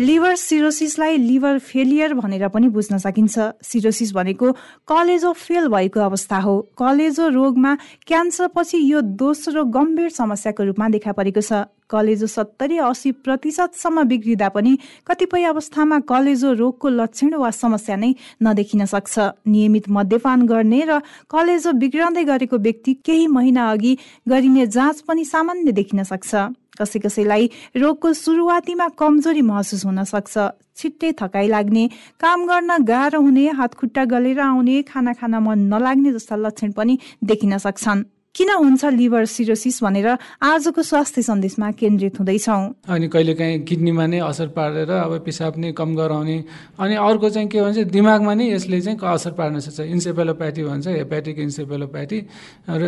Liver 0.00 0.34
सिरोसिसलाई 0.36 1.16
liver 1.16 1.58
failure 1.58 2.12
भनेर 2.14 2.48
पनि 2.48 2.68
बुझ्न 2.68 2.98
सकिन्छ। 2.98 3.38
सिरोसिस 3.60 4.12
भनेको 4.14 4.52
कलेजो 4.88 5.32
फेल 5.32 5.68
भएको 5.68 6.00
अवस्था 6.00 6.38
हो। 6.40 6.54
कलेजो 6.78 7.28
रोगमा 7.28 7.74
क्यान्सर 8.08 8.46
पछि 8.56 8.78
यो 8.80 9.00
दोस्रो 9.20 9.64
गम्भीर 9.68 10.08
समस्याको 10.08 10.64
रूपमा 10.64 10.88
देखा 10.88 11.12
परेको 11.12 11.40
छ। 11.40 11.68
कलेजो 11.90 12.26
सत्तरी 12.28 12.78
अस्सी 12.78 13.10
प्रतिशतसम्म 13.24 14.02
बिग्रिँदा 14.08 14.48
पनि 14.48 14.76
कतिपय 15.06 15.44
अवस्थामा 15.44 15.98
कलेजो 16.10 16.52
रोगको 16.52 16.88
लक्षण 16.90 17.34
वा 17.34 17.50
समस्या 17.52 17.96
नै 17.96 18.14
नदेखिन 18.42 18.84
सक्छ। 18.86 19.18
नियमित 19.46 19.88
मद्यपान 19.90 20.46
गर्ने 20.46 20.80
र 20.88 21.00
कलेजो 21.30 21.72
बिग्रँदै 21.82 22.24
गरेको 22.24 22.56
व्यक्ति 22.58 22.94
केही 23.04 23.26
महिना 23.28 23.70
अघि 23.70 23.96
गरिने 24.28 24.66
जाँच 24.68 25.00
पनि 25.08 25.24
सामान्य 25.24 25.72
देखिन 25.72 26.02
सक्छ। 26.04 26.34
कसै 26.80 26.98
कसैलाई 26.98 27.50
रोगको 27.76 28.12
सुरुवातीमा 28.14 28.86
कमजोरी 28.96 29.42
महसुस 29.42 29.84
हुन 29.84 30.02
सक्छ। 30.04 30.34
छिट्टै 30.78 31.10
थकाइ 31.20 31.48
लाग्ने 31.48 31.84
काम 32.20 32.46
गर्न 32.46 32.70
गाह्रो 32.84 33.20
हुने 33.20 33.44
हातखुट्टा 33.58 34.04
गलेर 34.04 34.40
आउने 34.40 34.76
खाना 34.88 35.12
खान 35.12 35.34
मन 35.44 35.58
नलाग्ने 35.72 36.12
जस्ता 36.12 36.36
लक्षण 36.36 36.70
पनि 36.72 36.98
देखिन 37.24 37.58
सक्छन्। 37.58 38.04
किन 38.40 38.50
हुन्छ 38.56 38.84
लिभर 38.96 39.24
सिरोसिस 39.28 39.82
भनेर 39.84 40.08
आजको 40.40 40.82
स्वास्थ्य 40.82 41.22
सन्देशमा 41.22 41.70
केन्द्रित 41.76 42.18
हुँदैछौँ। 42.18 42.88
अनि 42.88 43.08
कहिलेकाहीँ 43.12 43.58
किडनीमा 43.68 44.06
नै 44.08 44.18
असर 44.24 44.48
पारेर 44.56 44.90
अब 44.90 45.12
पिसाब 45.28 45.60
नै 45.60 45.72
कम 45.76 45.92
गराउने 45.92 46.36
अनि 46.80 46.94
अर्को 46.96 47.28
चाहिँ 47.36 47.48
के 47.52 47.60
भन्छ 47.60 47.92
दिमागमा 47.92 48.34
नै 48.40 48.48
यसले 48.56 48.80
चाहिँ 48.80 48.96
असर 48.96 49.32
पार्न 49.36 49.60
सक्छ। 49.60 49.80
इन्सेपेलोप्याथी 49.92 50.62
भन्छ 50.64 50.86
हेपाटिक 50.88 51.38
इन्सेपेलोप्याथी 51.38 52.18
र 52.64 52.82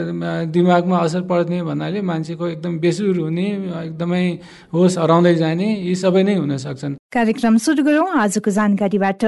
दिमागमा 0.48 0.98
असर 1.04 1.22
पर्ने 1.28 1.62
भन्नाले 1.68 2.00
मान्छेको 2.00 2.48
एकदम 2.48 2.78
बेसुर 2.80 3.16
हुने 3.20 3.46
एकदमै 3.92 4.24
होस 4.72 4.98
हराउँदै 5.04 5.34
जाने 5.36 5.68
यी 5.84 5.94
सबै 6.00 6.22
नै 6.24 6.34
हुन 6.40 6.56
सक्छन्। 6.56 7.01
कार्यक्रम 7.12 7.56
सुरु 7.60 7.82
गरौँ 7.84 8.08
आजको 8.16 8.50
जानकारीबाट। 8.50 9.24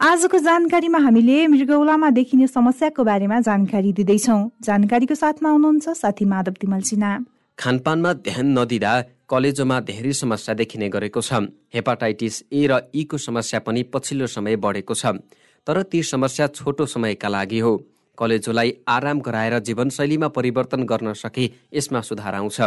आजको 0.00 0.38
जानकारीमा 0.38 0.98
हामीले 1.02 1.38
मृगौलामा 1.50 2.10
देखिने 2.14 2.46
समस्याको 2.46 3.04
बारेमा 3.04 3.40
जानकारी 3.42 3.90
दिँदैछौँ। 3.92 4.38
जानकारीको 4.62 5.14
साथमा 5.14 5.50
हुनुहुन्छ 5.50 5.88
साथी 5.98 6.24
माधव 6.24 6.54
तिमल 6.62 6.80
सिन्हा। 6.86 7.10
खानपानमा 7.58 8.12
ध्यान 8.22 8.46
नदिँदा 8.54 8.92
कलेजोमा 9.26 9.80
धेरै 9.82 10.12
समस्या 10.14 10.54
देखिने 10.54 10.88
गरेको 10.94 11.20
छ। 11.20 11.50
हेपाटाइटिस 11.74 12.42
ए 12.54 12.66
र 12.70 12.78
ईको 12.94 13.18
समस्या 13.18 13.60
पनि 13.66 13.82
पछिल्लो 13.90 14.26
समय 14.30 14.54
बढेको 14.62 14.94
छ। 14.94 15.18
तर 15.66 15.82
ती 15.90 16.02
समस्या 16.04 16.46
छोटो 16.54 16.86
समयका 16.86 17.28
लागि 17.28 17.58
हो। 17.58 17.74
कलेजोलाई 18.18 18.70
आराम 18.86 19.18
गराएर 19.26 19.58
जीवनशैलीमा 19.58 20.28
परिवर्तन 20.30 20.86
गर्न 20.86 21.12
सके 21.18 21.50
यसमा 21.74 22.00
सुधार 22.00 22.34
आउँछ। 22.34 22.60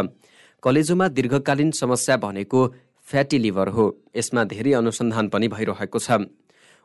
कलेजोमा 0.62 1.06
दीर्घकालीन 1.08 1.70
समस्या 1.70 2.16
भनेको 2.18 2.60
फ्याटी 3.08 3.38
लिभर 3.38 3.68
हो 3.76 3.84
यसमा 4.16 4.44
धेरै 4.44 4.72
अनुसन्धान 4.78 5.28
पनि 5.28 5.48
भइरहेको 5.48 5.98
छ। 5.98 6.26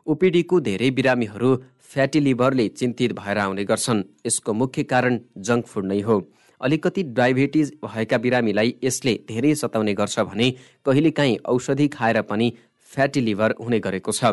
ओपिडीको 0.07 0.59
धेरै 0.59 0.89
बिरामीहरू 0.91 1.49
फ्याटी 1.91 2.19
लिभरले 2.19 2.67
चिन्तित 2.79 3.11
भएर 3.13 3.37
आउने 3.37 3.63
गर्छन्। 3.65 4.03
यसको 4.25 4.53
मुख्य 4.53 4.83
कारण 4.83 5.19
जङ्क 5.37 5.65
फुड 5.67 5.85
नै 5.85 5.99
हो। 6.01 6.15
अलिकति 6.61 7.03
डायबिटिज 7.17 7.73
भएका 7.83 8.17
बिरामीलाई 8.23 8.75
यसले 8.83 9.13
धेरै 9.27 9.53
सताउने 9.55 9.93
गर्छ 9.93 10.19
भने 10.21 10.47
कहिलेकाहीँ 10.85 11.37
औषधि 11.45 11.87
खाएर 11.97 12.21
पनि 12.23 12.47
फ्याटी 12.91 13.21
लिभर 13.21 13.55
हुने 13.59 13.79
गरेको 13.79 14.11
छ। 14.11 14.31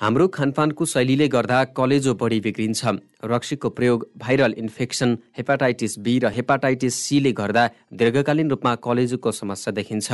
हाम्रो 0.00 0.26
खानपानको 0.34 0.84
शैलीले 0.86 1.26
गर्दा 1.28 1.62
कलेजो 1.78 2.14
बढी 2.14 2.40
बिग्रिन्छ। 2.40 2.82
रक्सीको 3.24 3.68
प्रयोग 3.70 4.06
भाइरल 4.18 4.52
इन्फेक्सन 4.58 5.16
हेपाटाइटिस 5.38 5.98
बी 5.98 6.18
र 6.18 6.30
हेपाटाइटिस 6.34 6.94
सीले 6.96 7.32
गर्दा 7.32 7.64
दीर्घकालीन 7.94 8.50
रूपमा 8.50 8.74
कलेजोको 8.78 9.30
समस्या 9.32 9.74
देखिन्छ। 9.74 10.08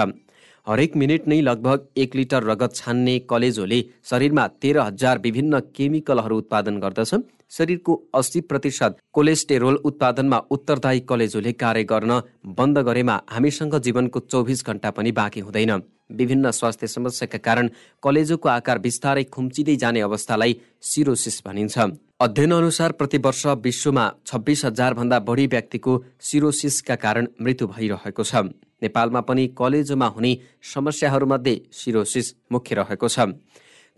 हरेक 0.66 0.96
मिनट 0.96 1.26
नै 1.28 1.40
लगभग 1.42 1.80
एक 1.96 2.14
लिटर 2.16 2.42
रगत 2.42 2.74
छान्ने 2.74 3.18
कलेजोले 3.30 3.80
शरीरमा 4.10 4.46
तेह्र 4.62 4.80
हजार 4.80 5.18
विभिन्न 5.18 5.60
केमिकलहरू 5.76 6.38
उत्पादन 6.38 6.78
गर्दछ। 6.80 7.14
शरीरको 7.52 7.94
अस्सी 8.14 8.40
प्रतिशत 8.42 8.96
कोलेस्टेरोल 9.12 9.76
उत्पादनमा 9.84 10.38
उत्तरदायी 10.50 11.00
कलेजोले 11.10 11.52
कार्य 11.54 11.84
गर्न 11.84 12.20
बन्द 12.56 12.78
गरेमा 12.80 13.20
हामीसँग 13.30 13.78
जीवनको 13.78 14.20
चौबिस 14.22 14.64
घण्टा 14.66 14.90
पनि 14.90 15.12
बाँकी 15.12 15.40
हुँदैन। 15.40 15.72
विभिन्न 16.12 16.50
स्वास्थ्य 16.50 16.86
समस्याका 16.86 17.38
कारण 17.40 17.68
कलेजोको 18.02 18.48
आकार 18.48 18.78
बिस्तारै 18.80 19.24
खुम्चिँदै 19.28 19.76
जाने 19.76 20.00
अवस्थालाई 20.00 20.56
सिरोसिस 20.82 21.42
भनिन्छ। 21.46 21.78
अध्ययन 22.20 22.52
अनुसार 22.54 22.92
प्रति 22.92 23.18
वर्ष 23.20 23.46
विश्वमा 23.62 24.10
छब्बिस 24.26 24.64
हजार 24.64 24.94
भन्दा 24.94 25.18
बढी 25.20 25.46
व्यक्तिको 25.46 26.02
सिरोसिसका 26.20 26.96
कारण 26.96 27.26
मृत्यु 27.40 27.66
भइरहेको 27.68 28.22
छ। 28.24 28.48
नेपालमा 28.84 29.20
पनि 29.20 29.46
कलेजोमा 29.58 30.06
हुने 30.06 30.32
समस्याहरूमध्ये 30.74 31.60
सिरोसिस 31.72 32.34
मुख्य 32.52 32.74
रहेको 32.74 33.08
छ। 33.08 33.32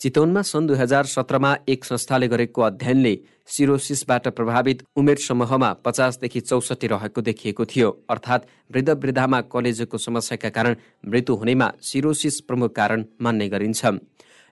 चितवनमा 0.00 0.42
सन् 0.42 0.66
दुई 0.68 0.76
हजार 0.76 1.04
सत्रमा 1.06 1.50
एक 1.68 1.84
संस्थाले 1.84 2.26
गरेको 2.28 2.62
अध्ययनले 2.62 3.14
सिरोसिसबाट 3.48 4.28
प्रभावित 4.28 4.82
उमेर 4.96 5.18
समूहमा 5.18 5.72
पचासदेखि 5.84 6.40
चौसठी 6.40 6.86
रहेको 6.86 7.20
देखिएको 7.22 7.64
थियो। 7.64 7.88
अर्थात् 8.10 8.46
वृद्ध 8.70 8.90
वृद्धामा 8.90 9.40
कलेजोको 9.48 9.98
समस्याका 9.98 10.48
कारण 10.52 10.76
मृत्यु 11.08 11.34
हुनेमा 11.34 11.70
सिरोसिस 11.82 12.40
प्रमुख 12.44 12.74
कारण 12.76 13.04
मान्ने 13.22 13.48
गरिन्छ। 13.48 13.84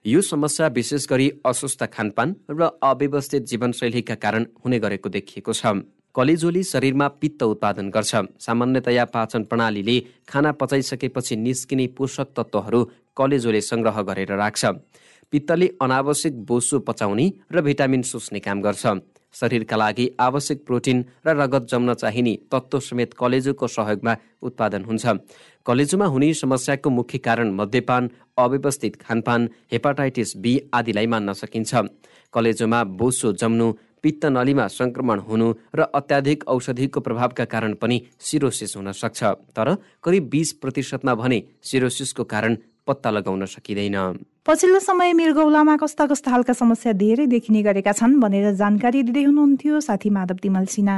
यो 0.05 0.21
समस्या 0.23 0.67
विशेष 0.67 1.05
गरी 1.09 1.29
अस्वस्थ 1.45 1.83
खानपान 1.93 2.35
र 2.49 2.69
अव्यवस्थित 2.83 3.43
जीवनशैलीका 3.45 4.15
कारण 4.15 4.45
हुने 4.65 4.79
गरेको 4.79 5.09
देखिएको 5.09 5.53
छ। 5.53 5.65
कलेजोले 6.15 6.61
शरीरमा 6.63 7.07
पित्त 7.19 7.43
उत्पादन 7.43 7.89
गर्छ। 7.91 8.15
सामान्यतया 8.39 9.03
पाचन 9.05 9.43
प्रणालीले 9.43 9.99
खाना 10.29 10.51
पचाइसकेपछि 10.51 11.35
निस्किने 11.35 11.87
पोषक 11.91 12.27
तत्त्वहरू 12.37 12.79
कलेजोले 13.17 13.61
सङ्ग्रह 13.61 14.01
गरेर 14.01 14.31
राख्छ। 14.33 14.65
पित्तले 15.33 15.67
अनावश्यक 15.81 16.33
बोसो 16.47 16.79
पचाउने 16.87 17.25
र 17.51 17.61
भिटामिन 17.61 18.01
सोच्ने 18.01 18.39
काम 18.39 18.61
गर्छ। 18.61 18.85
शरीरका 19.35 19.75
लागि 19.75 20.05
आवश्यक 20.17 20.63
प्रोटिन 20.65 21.03
र 21.27 21.35
रगत 21.35 21.67
जम्न 21.67 21.93
चाहिने 21.93 22.33
तत्त्व 22.51 22.79
समेत 22.79 23.13
कलेजोको 23.19 23.67
सहयोगमा 23.67 24.13
उत्पादन 24.41 24.83
हुन्छ। 24.87 25.05
कलेजोमा 25.67 26.05
हुने 26.05 26.33
समस्याको 26.33 26.89
मुख्य 26.89 27.17
कारण 27.27 27.51
मद्यपान 27.51 28.09
अव्यवस्थित 28.39 28.95
खानपान 29.03 29.49
हेपाटाइटिस 29.71 30.37
बी 30.37 30.53
आदिलाई 30.73 31.07
मान्न 31.11 31.33
सकिन्छ। 31.33 31.75
कलेजोमा 32.33 32.83
बोसो 32.95 33.33
जम्नु 33.33 33.67
पित्त 34.05 34.25
नलीमा 34.27 34.67
संक्रमण 34.69 35.19
हुनु 35.25 35.47
र 35.75 35.89
अत्याधिक 35.95 36.43
औषधिको 36.47 36.99
प्रभावका 37.01 37.45
कारण 37.49 37.73
पनि 37.81 37.97
सिरोसिस 38.21 38.75
हुन 38.77 38.91
सक्छ 38.93 39.23
तर 39.57 39.73
करिब 40.03 40.29
बिस 40.29 40.51
प्रतिशतमा 40.61 41.13
भने 41.17 41.41
सिरोसिसको 41.65 42.23
कारण 42.23 42.57
पत्ता 42.85 43.09
लगाउन 43.09 43.45
सकिँदैन। 43.49 43.97
पछिल्लो 44.45 44.79
समय 44.79 45.13
मृगौलामा 45.17 45.75
कस्ता 45.81 46.05
कस्ता 46.05 46.31
हालका 46.31 46.53
समस्या 46.53 46.93
धेरै 46.93 47.25
देखिने 47.27 47.61
गरेका 47.65 47.91
छन् 47.97 48.19
भनेर 48.21 48.53
जानकारी 48.61 49.01
दिँदै 49.03 49.23
हुनुहुन्थ्यो 49.25 49.79
साथी 49.81 50.09
माधव 50.13 50.37
तिमल 50.43 50.65
सिन्हा। 50.69 50.97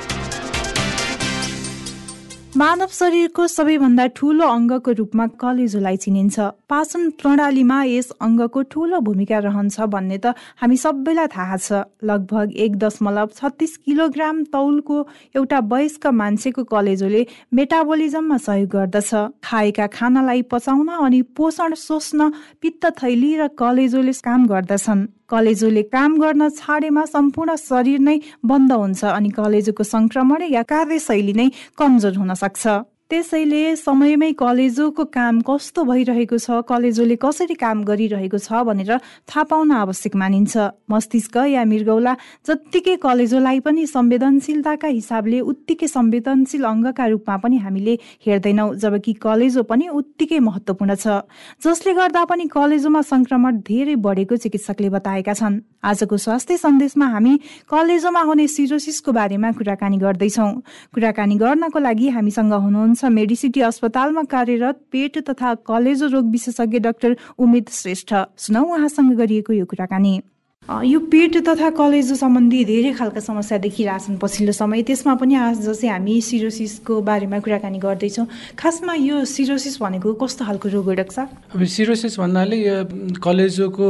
मानव 2.51 2.87
शरीरको 2.91 3.45
सबैभन्दा 3.47 4.05
ठूलो 4.11 4.47
अङ्गको 4.51 4.91
रूपमा 4.91 5.25
कलेजोलाई 5.39 5.97
चिनिन्छ। 6.03 6.39
पाचन 6.67 7.09
प्रणालीमा 7.15 7.77
यस 7.87 8.09
अङ्गको 8.19 8.61
ठूलो 8.67 8.99
भूमिका 8.99 9.37
रहन्छ 9.47 9.87
भन्ने 9.87 10.17
त 10.19 10.35
हामी 10.59 10.77
सबैलाई 10.83 11.27
थाहा 11.31 11.57
छ। 11.57 11.79
लगभग 12.03 12.51
एक 12.65 12.75
दशमलव 12.75 13.27
छत्तिस 13.39 13.77
किलोग्राम 13.87 14.43
तौलको 14.51 14.97
एउटा 15.39 15.59
वयस्क 15.71 16.07
मान्छेको 16.11 16.63
कलेजोले 16.67 17.21
मेटाबोलिजममा 17.55 18.37
सहयोग 18.43 18.69
गर्दछ। 18.75 19.11
खाएका 19.47 19.87
खानालाई 19.95 20.41
पचाउन 20.51 20.87
अनि 20.99 21.21
पोषण 21.31 21.73
सोच्न 21.79 22.29
पित्त 22.59 22.83
थैली 22.99 23.31
र 23.39 23.47
कलेजोले 23.55 24.13
काम 24.27 24.47
गर्दछन्। 24.51 25.07
कलेजोले 25.31 25.83
काम 25.95 26.11
गर्न 26.21 26.49
छाडेमा 26.59 27.03
सम्पूर्ण 27.15 27.55
शरीर 27.69 27.99
नै 28.07 28.17
बन्द 28.43 28.71
हुन्छ 28.81 29.01
अनि 29.17 29.29
कलेजोको 29.39 29.83
संक्रमण 29.95 30.41
या 30.51 30.63
कार्यशैली 30.71 31.33
नै 31.39 31.47
कमजोर 31.77 32.15
हुन 32.21 32.33
सक्छ। 32.43 32.63
त्यसैले 33.11 33.75
समयमै 33.75 34.31
कलेजोको 34.39 35.03
काम 35.11 35.39
कस्तो 35.47 35.83
भइरहेको 35.83 36.37
छ 36.39 36.59
कलेजोले 36.63 37.15
कसरी 37.23 37.55
काम 37.59 37.83
गरिरहेको 37.83 38.39
छ 38.39 38.61
भनेर 38.63 38.91
थाहा 39.27 39.43
पाउन 39.51 39.71
आवश्यक 39.77 40.15
मानिन्छ। 40.15 40.53
मस्तिष्क 40.87 41.35
या 41.51 41.63
मृगौला 41.71 42.13
जत्तिकै 42.47 42.95
कलेजोलाई 43.03 43.59
पनि 43.67 43.83
संवेदनशीलताका 43.85 44.87
हिसाबले 44.87 45.39
उत्तिकै 45.51 45.87
संवेदनशील 45.95 46.63
अङ्गका 46.71 47.05
रूपमा 47.11 47.35
पनि 47.43 47.57
हामीले 47.65 47.97
हेर्दैनौँ 48.23 48.69
जबकि 48.79 49.13
कलेजो 49.19 49.63
पनि 49.67 49.87
उत्तिकै 49.99 50.39
महत्त्वपूर्ण 50.47 50.95
छ। 50.95 51.27
जसले 51.59 51.91
गर्दा 51.99 52.23
पनि 52.31 52.47
कलेजोमा 52.55 53.01
संक्रमण 53.11 53.59
धेरै 53.67 53.95
बढेको 54.07 54.39
चिकित्सकले 54.39 54.89
बताएका 54.95 55.33
छन्। 55.35 55.59
आजको 55.83 56.15
स्वास्थ्य 56.15 56.57
सन्देशमा 56.63 57.05
हामी 57.11 57.33
कलेजोमा 57.67 58.21
हुने 58.31 58.47
सिरोसिसको 58.55 59.11
बारेमा 59.11 59.51
कुराकानी 59.59 59.97
गर्दैछौ। 59.99 60.49
कुराकानी 60.95 61.35
गर्नको 61.43 61.79
लागि 61.89 62.07
हामीसँग 62.15 62.53
हुनुहुन्छ 62.63 62.99
मेडिसिटी 63.09 63.61
अस्पतालमा 63.61 64.23
कार्यरत 64.31 64.79
पेट 64.91 65.17
तथा 65.29 65.53
कलेजो 65.67 66.07
रोग 66.07 66.31
विशेषज्ञ 66.31 66.79
डाक्टर 66.79 67.15
उमेद 67.39 67.69
श्रेष्ठ। 67.71 68.13
सुनौ 68.37 68.63
उहाँसँग 68.63 69.15
गरिएको 69.17 69.53
यो 69.53 69.65
कुराकानी। 69.65 70.21
यो 70.69 70.99
पेट 71.11 71.35
तथा 71.47 71.69
कलेजो 71.73 72.15
सम्बन्धी 72.15 72.63
धेरै 72.65 72.91
खालका 72.93 73.19
समस्या 73.19 73.57
देखिरहेछन् 73.57 74.17
पछिल्लो 74.21 74.53
समय। 74.53 74.83
त्यसमा 74.83 75.15
पनि 75.17 75.35
आज 75.35 75.61
जस्तै 75.67 75.87
हामी 75.87 76.21
सिरोसिसको 76.21 77.01
बारेमा 77.01 77.39
कुराकानी 77.39 77.79
गर्दैछौँ। 77.79 78.27
खासमा 78.57 78.93
यो 78.93 79.25
सिरोसिस 79.25 79.81
भनेको 79.81 80.13
कस्तो 80.21 80.45
खालको 80.45 80.69
रोग 80.69 80.85
हो 80.85 80.93
डाक्टर 81.01 81.27
अब 81.57 81.63
सिरोसिस 81.65 82.19
भन्नाले 82.19 82.57
यो 82.57 82.75
कलेजोको 83.19 83.89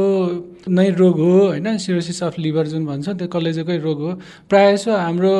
नै 0.68 0.88
रोग 0.94 1.18
हो 1.18 1.32
होइन? 1.48 1.78
सिरोसिस 1.78 2.22
अफ 2.22 2.38
लिभर 2.38 2.66
जुन 2.66 2.86
भन्छ 2.86 3.08
त्यो 3.08 3.26
कलेजोकै 3.28 3.76
रोग 3.82 3.98
हो। 4.00 4.12
प्रायः 4.48 4.74
जसो 4.76 4.90
हाम्रो 4.92 5.32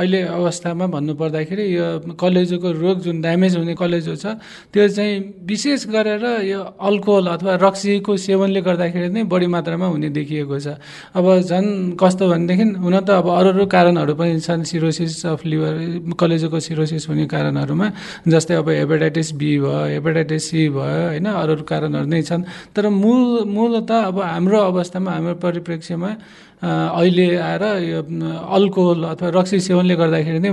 अहिले 0.00 0.20
अवस्थामा 0.32 0.86
भन्नुपर्दाखेरि 0.86 1.64
यो 1.76 1.86
कलेजोको 2.14 2.70
रोग 2.72 2.96
जुन 3.04 3.20
ड्यामेज 3.20 3.56
हुने 3.56 3.74
कलेजो 3.74 4.14
छ 4.16 4.40
त्यो 4.72 4.88
चाहिँ 4.88 5.44
विशेष 5.44 5.86
गरेर 5.88 6.24
यो 6.46 6.60
अल्कोहल 6.80 7.26
अथवा 7.26 7.52
रक्सीको 7.60 8.16
सेवनले 8.16 8.60
गर्दाखेरि 8.62 9.08
नै 9.12 9.22
बढी 9.26 9.46
मात्रामा 9.46 9.86
हुने 9.92 10.08
देखिएको 10.16 10.56
छ। 10.56 10.80
अब 11.12 11.26
झन् 11.42 11.96
कस्तो 12.00 12.24
भनेदेखि 12.28 12.64
हुन 12.80 12.96
त 13.02 13.10
अब 13.20 13.28
अरू 13.28 13.48
अरू 13.50 13.66
कारणहरू 13.66 14.14
पनि 14.14 14.40
छन् 14.40 14.64
सिरोसिस 14.64 15.26
अफ 15.26 15.44
लिभर 15.44 15.74
कलेजोको 16.16 16.58
सिरोसिस 16.60 17.08
हुने 17.08 17.26
कारणहरूमा 17.26 17.86
जस्तै 18.28 18.54
अब 18.56 18.68
हेपाटाइटिस 18.70 19.28
बी 19.36 19.50
भयो 19.58 19.84
हेपाटाइटिस 19.92 20.42
सी 20.48 20.68
भयो 20.70 21.04
होइन? 21.12 21.26
अरू 21.26 21.52
अरू 21.52 21.64
कारणहरू 21.64 22.06
नै 22.06 22.22
छन्। 22.22 22.42
तर 22.76 22.88
मूल 22.88 23.44
मूलत 23.48 23.90
अब 23.90 24.16
हाम्रो 24.46 24.60
अवस्थामा 24.62 25.10
हाम्रो 25.10 25.34
परिप्रेक्ष्यमा 25.42 26.10
अहिले 26.56 27.26
आएर 27.36 27.62
यो 27.84 28.00
अल्कोहल 28.00 29.02
अथवा 29.12 29.28
रक्सी 29.28 29.60
सेवनले 29.60 29.94
गर्दाखेरि 30.00 30.40
नै 30.40 30.50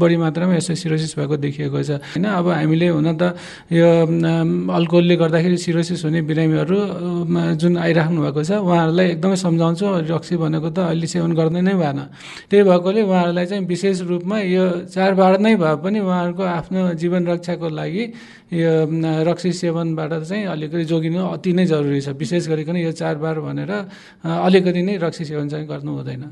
बढी 0.00 0.16
मात्रामा 0.16 0.56
यस्तो 0.56 0.74
सिरोसिस 0.74 1.12
भएको 1.20 1.36
देखिएको 1.36 1.78
छ। 1.84 1.90
होइन 2.16 2.24
अब 2.24 2.48
हामीले 2.48 2.88
हुन 2.96 3.08
त 3.12 3.36
यो 3.68 3.88
अल्कोहलले 4.72 5.14
गर्दाखेरि 5.20 5.56
सिरोसिस 5.60 6.00
हुने 6.04 6.20
बिरामीहरू 6.24 6.78
जुन 7.60 7.72
आइराख्नु 7.76 8.18
भएको 8.24 8.40
छ 8.40 8.50
उहाँहरूलाई 8.64 9.06
एकदमै 9.20 9.36
सम्झाउँछु। 9.36 9.84
रक्सी 10.08 10.34
भनेको 10.40 10.68
त 10.72 10.78
अहिले 10.88 11.06
सेवन 11.12 11.32
गर्दै 11.36 11.60
नै 11.60 11.74
भएन। 11.76 12.00
त्यही 12.48 12.62
भएकोले 12.64 13.00
उहाँहरूलाई 13.04 13.46
चाहिँ 13.46 13.64
विशेष 13.68 13.96
रूपमा 14.08 14.36
यो 14.48 14.64
चाडबाड 14.96 15.34
नै 15.44 15.54
भए 15.60 15.76
पनि 15.84 15.98
उहाँहरूको 16.00 16.42
आफ्नो 16.42 16.80
जीवन 16.96 17.22
रक्षाको 17.28 17.68
लागि 17.68 18.04
यो 18.54 18.72
रक्सी 19.28 19.50
सेवनबाट 19.52 20.12
चाहिँ 20.24 20.44
अलिकति 20.46 20.84
जोगिनु 20.88 21.20
अति 21.36 21.52
नै 21.52 21.64
जरुरी 21.68 22.00
छ। 22.00 22.08
विशेष 22.16 22.48
गरिकन 22.48 22.76
यो 22.80 22.92
चाडबाड 22.96 23.36
भनेर 23.44 23.72
अलिकति 24.24 24.82
नै 24.82 24.96
रक्सी 25.04 25.24
सेवन 25.34 25.48
चाहिँ 25.50 25.66
गर्नु 25.66 25.92
हुँदैन। 25.98 26.22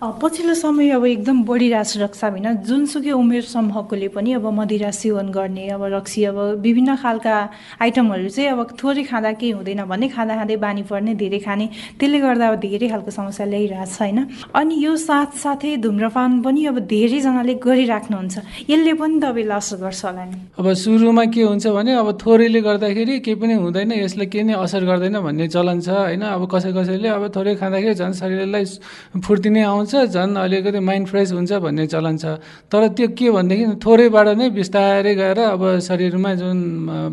पछिल्लो 0.00 0.54
समय 0.54 0.90
अब 0.90 1.04
एकदम 1.06 1.42
बढिरहेको 1.44 1.84
छ 1.84 1.96
रक्सा 2.00 2.28
होइन 2.32 2.64
जुनसुकै 2.64 3.12
उमेर 3.12 3.42
समूहकोले 3.44 4.08
पनि 4.16 4.32
अब 4.32 4.46
मदिरा 4.48 4.90
सेवन 4.96 5.28
गर्ने 5.28 5.68
अब 5.76 5.82
रक्सी 5.92 6.24
अब 6.24 6.38
विभिन्न 6.64 6.96
खालका 6.96 7.36
आइटमहरू 7.84 8.28
चाहिँ 8.32 8.48
अब 8.48 8.80
थोरै 8.80 9.04
खाँदा 9.04 9.32
केही 9.36 9.52
हुँदैन 9.60 9.84
भने 9.84 10.08
खाँदा 10.08 10.34
खाँदै 10.40 10.56
बानी 10.56 10.82
पर्ने 10.88 11.14
धेरै 11.20 11.38
खाने 11.44 11.66
त्यसले 12.00 12.18
गर्दा 12.24 12.48
अब 12.48 12.54
धेरै 12.64 12.88
खालको 12.88 13.10
समस्या 13.12 13.46
ल्याइरहेको 13.52 13.92
छ 13.92 14.00
होइन? 14.00 14.18
अनि 14.56 14.74
यो 14.80 14.96
साथसाथै 14.96 15.76
धुम्रपान 15.84 16.40
पनि 16.48 16.64
अब 16.72 16.78
धेरैजनाले 16.88 17.54
गरिराख्नुहुन्छ। 17.60 18.36
यसले 18.72 18.92
पनि 18.96 19.20
तपाईँलाई 19.20 19.56
असर 19.60 19.76
गर्छ 19.84 20.04
होला 20.04 20.24
नि। 20.24 20.36
अब 20.56 20.66
सुरुमा 20.80 21.24
के 21.28 21.42
हुन्छ 21.44 21.66
भने 21.76 21.92
अब 22.00 22.08
थोरैले 22.24 22.60
गर्दाखेरि 22.64 23.20
केही 23.20 23.36
पनि 23.36 23.54
हुँदैन 23.60 23.92
यसले 24.00 24.26
केही 24.32 24.44
नै 24.48 24.56
असर 24.64 24.82
गर्दैन 24.88 25.20
भन्ने 25.20 25.48
चलन 25.52 25.78
छ 25.84 25.92
होइन? 25.92 26.24
अब 26.24 26.48
कसै 26.48 26.72
कसैले 26.72 27.08
अब 27.20 27.28
थोरै 27.36 27.54
खाँदाखेरि 27.60 27.94
झन् 28.00 28.16
शरीरलाई 28.16 28.64
फुर्ती 29.20 29.50
नै 29.52 29.62
आउँछ। 29.68 29.89
हुन्छ 29.92 30.14
झन् 30.14 30.36
अलिकति 30.38 30.78
माइन्ड 30.78 31.06
फ्रेस 31.08 31.32
हुन्छ 31.32 31.52
भन्ने 31.52 31.86
चलन 31.86 32.16
छ। 32.16 32.38
तर 32.70 32.88
त्यो 32.94 33.08
के 33.18 33.30
भनेदेखि 33.30 33.66
थोरैबाट 33.82 34.28
नै 34.38 34.48
बिस्तारै 34.54 35.14
गएर 35.14 35.38
अब 35.58 35.62
शरीरमा 35.82 36.34
जुन 36.38 36.58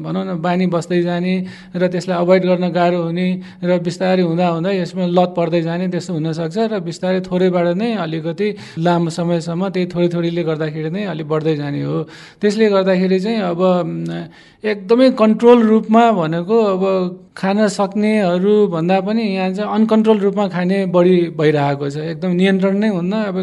भनौँ 0.05 0.23
न 0.25 0.29
बानी 0.37 0.65
बस्दै 0.69 1.01
जाने 1.01 1.33
र 1.73 1.87
त्यसलाई 1.89 2.17
अभोइड 2.21 2.43
गर्न 2.45 2.65
गाह्रो 2.69 3.01
हुने 3.09 3.27
र 3.65 3.71
बिस्तारै 3.81 4.23
हुँदा 4.29 4.47
हुँदा 4.47 4.69
यसमा 4.77 5.05
लत 5.09 5.31
पर्दै 5.37 5.61
जाने 5.65 5.87
त्यस्तो 5.89 6.13
हुनसक्छ 6.13 6.57
र 6.69 6.79
बिस्तारै 6.85 7.19
थोरैबाट 7.25 7.67
नै 7.81 7.89
अलिकति 8.05 8.47
लामो 8.85 9.09
समयसम्म 9.09 9.61
त्यही 9.73 9.85
थोरै 9.93 10.07
थोरैले 10.13 10.43
गर्दाखेरि 10.45 10.89
नै 10.93 11.03
अलिक 11.13 11.27
बढ्दै 11.27 11.55
जाने 11.57 11.81
हो। 11.81 11.97
त्यसले 12.41 12.65
गर्दाखेरि 12.69 13.19
चाहिँ 13.19 13.39
अब 13.51 13.61
एकदमै 14.63 15.07
कन्ट्रोल 15.21 15.59
रूपमा 15.71 16.03
भनेको 16.11 16.57
अब 16.73 16.83
खान 17.37 17.57
सक्नेहरू 17.69 18.53
भन्दा 18.73 18.97
पनि 19.05 19.23
यहाँ 19.23 19.51
चाहिँ 19.53 19.69
अनकन्ट्रोल 19.69 20.17
रूपमा 20.19 20.45
खाने 20.49 20.77
बढी 20.89 21.15
भइरहेको 21.37 21.85
छ। 21.89 21.97
एकदम 22.17 22.31
नियन्त्रण 22.41 22.66
नै 22.75 22.89
हुन्न। 22.91 23.13
अब 23.31 23.37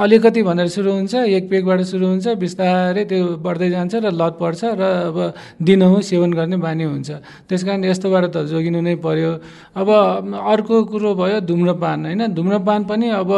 अलिकति 0.00 0.42
भनेर 0.42 0.68
सुरु 0.68 0.90
हुन्छ 0.92 1.14
एक 1.14 1.44
पेकबाट 1.50 1.80
सुरु 1.86 2.06
हुन्छ 2.06 2.26
बिस्तारै 2.40 3.04
त्यो 3.04 3.36
बढ्दै 3.44 3.70
जान्छ 3.70 3.94
र 4.02 4.10
लत 4.10 4.34
पर्छ 4.40 4.60
र 4.80 4.82
अब 5.12 5.18
दिनहुँ 5.62 6.00
सेवन 6.02 6.32
गर्ने 6.32 6.56
बानी 6.58 6.84
हुन्छ। 6.84 7.10
त्यस 7.46 7.62
कारण 7.64 7.84
यस्तोबाट 7.84 8.24
त 8.34 8.36
जोगिनु 8.50 8.80
नै 8.80 8.94
पर्यो। 8.98 9.32
अब 9.76 9.88
अर्को 10.34 10.76
कुरो 10.90 11.14
भयो 11.14 11.40
धुम्रपान 11.44 11.98
होइन? 12.06 12.22
धुम्रपान 12.34 12.80
पनि 12.90 13.06
अब 13.20 13.30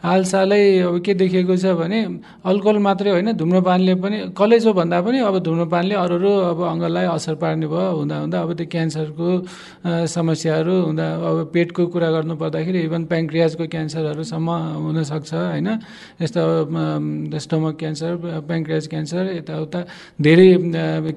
हालसालै 0.00 0.62
अब 0.88 0.94
के 1.04 1.12
देखिएको 1.14 1.56
छ 1.56 1.76
भने 1.76 2.00
अल्कोहल 2.46 2.78
मात्रै 2.78 3.10
होइन 3.10 3.32
धुम्रपानले 3.36 3.94
पनि 4.00 4.16
कलेजो 4.38 4.72
भन्दा 4.72 5.00
पनि 5.02 5.18
अब 5.28 5.38
धुम्रपानले 5.42 5.94
अरू 5.94 6.10
अरू 6.12 6.32
अब 6.52 6.58
अङ्गलाई 6.62 7.06
असर 7.16 7.34
पार्ने 7.42 7.66
भयो। 7.66 7.90
हुँदा 7.98 8.16
हुँदा 8.22 8.38
अब 8.42 8.50
त्यो 8.54 8.66
क्यान्सरको 8.70 9.28
समस्याहरू 10.06 10.74
हुँदा 10.86 11.06
अब 11.28 11.50
पेटको 11.52 11.82
कुरा 11.88 12.08
गर्नु 12.14 12.34
पर्दाखेरि 12.36 12.78
इभन 12.86 13.02
प्याङ्क्रियाजको 13.10 13.64
क्यान्सरहरूसम्म 13.66 14.51
हुनसक्छ 14.84 15.32
होइन? 15.34 15.68
यस्तो 16.22 16.42
स्टमक 17.44 17.74
क्यान्सर 17.80 18.12
प्याङ्क्रियाज 18.48 18.84
क्यान्सर 18.92 19.24
यताउता 19.38 19.80
धेरै 20.20 20.48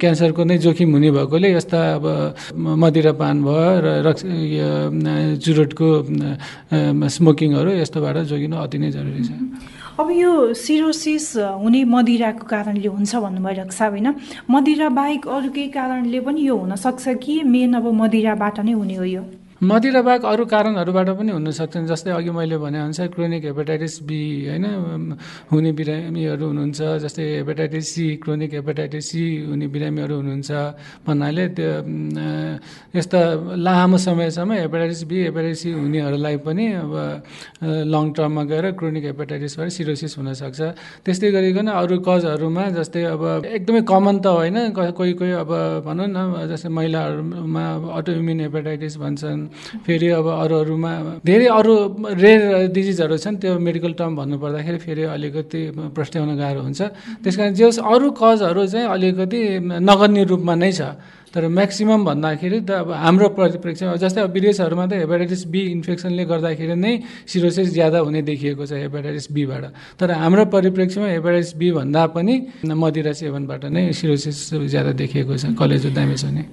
क्यान्सरको 0.01 0.41
नै 0.43 0.57
जोखिम 0.65 0.89
हुने 0.95 1.09
भएकोले 1.11 1.49
यस्ता 1.55 1.79
अब 1.95 2.05
मदिरापान 2.55 3.35
भयो 3.43 3.69
र 3.85 3.87
रक्स 4.07 4.21
चुरोटको 5.43 5.89
स्मोकिङहरू 7.15 7.71
यस्तोबाट 7.81 8.17
जोगिनु 8.31 8.55
अति 8.57 8.77
नै 8.77 8.89
जरुरी 8.91 9.23
छ। 9.23 9.31
अब 9.95 10.07
यो 10.11 10.31
सिरोसिस 10.53 11.27
हुने 11.63 11.81
मदिराको 11.87 12.43
कारणले 12.43 12.89
हुन्छ 12.91 13.15
भन्नुभयो 13.15 13.63
रक्षा 13.63 13.85
होइन? 13.87 14.07
मदिरा 14.51 14.87
बाहेक 14.91 15.23
अरू 15.27 15.49
केही 15.55 15.69
कारणले 15.71 16.19
पनि 16.19 16.41
यो 16.47 16.55
हुनसक्छ 16.55 17.03
कि 17.23 17.33
मेन 17.47 17.73
अब 17.79 17.85
मदिराबाट 18.03 18.59
नै 18.59 18.73
हुने 18.75 18.95
हो 18.99 19.05
यो? 19.07 19.23
मदिरा 19.65 20.01
बाहेक 20.01 20.23
अरू 20.25 20.43
कारणहरूबाट 20.45 21.09
पनि 21.15 21.31
हुन 21.31 21.49
सक्छन् 21.51 21.85
जस्तै 21.87 22.11
अघि 22.13 22.31
मैले 22.31 22.57
भनेअनुसार 22.59 23.07
क्रोनिक 23.09 23.43
हेपाटाइटिस 23.45 23.93
बी 24.03 24.19
होइन 24.45 24.65
हुने 25.49 25.71
बिरामीहरू 25.73 26.45
हुनुहुन्छ 26.45 26.79
जस्तै 27.01 27.23
hepatitis 27.35 27.85
C 27.89 28.05
chronic 28.21 28.51
hepatitis 28.53 29.05
C 29.09 29.23
हुने 29.47 29.67
बिरामीहरू 29.67 30.15
हुनुहुन्छ 30.15 30.51
भन्नाले 31.01 31.45
त्यो 31.55 31.71
यस्ता 32.93 33.19
लामो 33.57 33.97
समयसम्म 33.97 34.51
हेपाटाइटिस 34.55 35.01
बी 35.05 35.17
हेपाटाइटिस 35.23 35.61
सी 35.61 35.71
हुनेहरूलाई 35.73 36.37
पनि 36.45 36.65
अब 36.75 36.93
लङ 37.87 38.05
टर्ममा 38.13 38.43
गएर 38.45 38.65
क्रोनिक 38.75 39.03
हेपाटाइटिसबाट 39.05 39.69
सिरोसिस 39.71 40.17
हुनसक्छ 40.17 40.59
त्यस्तै 41.05 41.31
गरिकन 41.31 41.67
अरू 41.73 41.95
कजहरूमा 42.03 42.63
जस्तै 42.75 43.03
अब 43.09 43.23
एकदमै 43.51 43.81
कमन 43.85 44.15
त 44.19 44.35
होइन 44.35 44.57
कोही 44.93 45.13
कोही 45.15 45.31
अब 45.41 45.51
भनौँ 45.85 46.07
न 46.07 46.47
जस्तै 46.47 46.69
महिलाहरूमा 46.71 47.65
अटो 47.95 48.11
इम्युन 48.13 48.39
हेपाटाइटिस 48.41 48.97
भन्छन् 48.97 49.41
फेरि 49.85 50.07
अब 50.19 50.27
अरू 50.27 50.55
अरूमा 50.63 50.91
धेरै 51.25 51.47
अरू 51.59 51.73
रेयर 52.23 52.41
डिजिजहरू 52.75 53.17
छन् 53.17 53.35
त्यो 53.41 53.59
मेडिकल 53.59 53.93
टर्म 53.99 54.13
भन्नुपर्दाखेरि 54.15 54.79
फेरि 54.85 55.03
अलिकति 55.15 55.61
प्रस्ट्याउन 55.95 56.29
गाह्रो 56.37 56.61
हुन्छ। 56.61 56.81
त्यस 57.23 57.35
कारण 57.35 57.53
जे 57.53 57.65
अरू 57.81 58.07
कजहरू 58.19 58.61
चाहिँ 58.67 58.87
अलिकति 58.87 59.39
नगन्य 59.89 60.23
रूपमा 60.31 60.53
नै 60.55 60.71
छ। 60.71 60.81
तर 61.35 61.47
म्याक्सिमम् 61.51 62.05
भन्दाखेरि 62.05 62.59
त 62.63 62.71
अब 62.71 62.91
हाम्रो 62.95 63.27
परिप्रेक्ष्यमा 63.35 63.95
जस्तै 63.99 64.21
अब 64.23 64.31
विदेशहरूमा 64.31 64.85
त 64.87 64.93
हेपाटाइटिस 65.03 65.41
बी 65.51 65.61
इन्फेक्सनले 65.75 66.23
गर्दाखेरि 66.31 66.75
नै 66.79 66.93
सिरोसिस 67.27 67.67
ज्यादा 67.75 67.99
हुने 68.07 68.21
देखिएको 68.31 68.63
छ 68.65 68.79
हेपाटाइटिस 68.79 69.25
बीबाट 69.35 69.63
तर 69.99 70.11
हाम्रो 70.15 70.45
परिप्रेक्ष्यमा 70.55 71.07
हेपाटाइटिस 71.11 71.55
बी 71.59 71.71
भन्दा 71.77 72.05
पनि 72.15 72.35
मदिरा 72.63 73.13
सेवनबाट 73.21 73.65
नै 73.75 73.83
सिरोसिस 73.99 74.37
ज्यादा 74.71 74.91
देखिएको 75.01 75.33
छ 75.35 75.51
कलेजो 75.59 75.89
ड्यामेज 75.91 76.23
हुने 76.25 76.43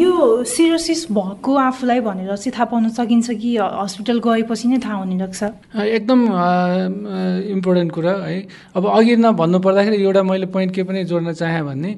यो 0.00 0.12
सिरोसिस 0.48 1.06
भएको 1.12 1.50
आफूलाई 1.68 2.00
भनेर 2.00 2.32
चाहिँ 2.32 2.52
थाहा 2.56 2.64
पाउन 2.72 2.88
सकिन्छ 2.96 3.30
कि 3.42 3.50
हस्पिटल 3.60 4.18
गएपछि 4.24 4.68
नै 4.68 4.78
थाहा 4.80 4.96
हुने 5.04 5.16
रहेछ 5.20 5.42
एकदम 5.76 6.20
इम्पोर्टेन्ट 7.54 7.92
कुरा 7.92 8.12
है। 8.24 8.40
अब 8.76 8.86
अघि 8.88 9.16
न 9.16 9.30
भन्नुपर्दाखेरि 9.36 10.02
एउटा 10.02 10.22
मैले 10.22 10.46
पोइन्ट 10.54 10.74
के 10.74 10.82
पनि 10.88 11.04
जोड्न 11.04 11.32
चाहेँ 11.36 11.62
भने 11.66 11.90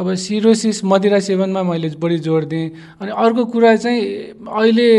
अब 0.00 0.14
सिरोसिस 0.24 0.84
मदिरा 0.84 1.18
सेवनमा 1.28 1.62
मैले 1.62 1.89
बढी 1.96 2.18
जोड 2.18 2.44
दिएँ 2.48 2.70
अनि 3.00 3.10
अर्को 3.10 3.44
कुरा 3.52 3.76
चाहिँ 3.76 4.00
अहिले 4.46 4.90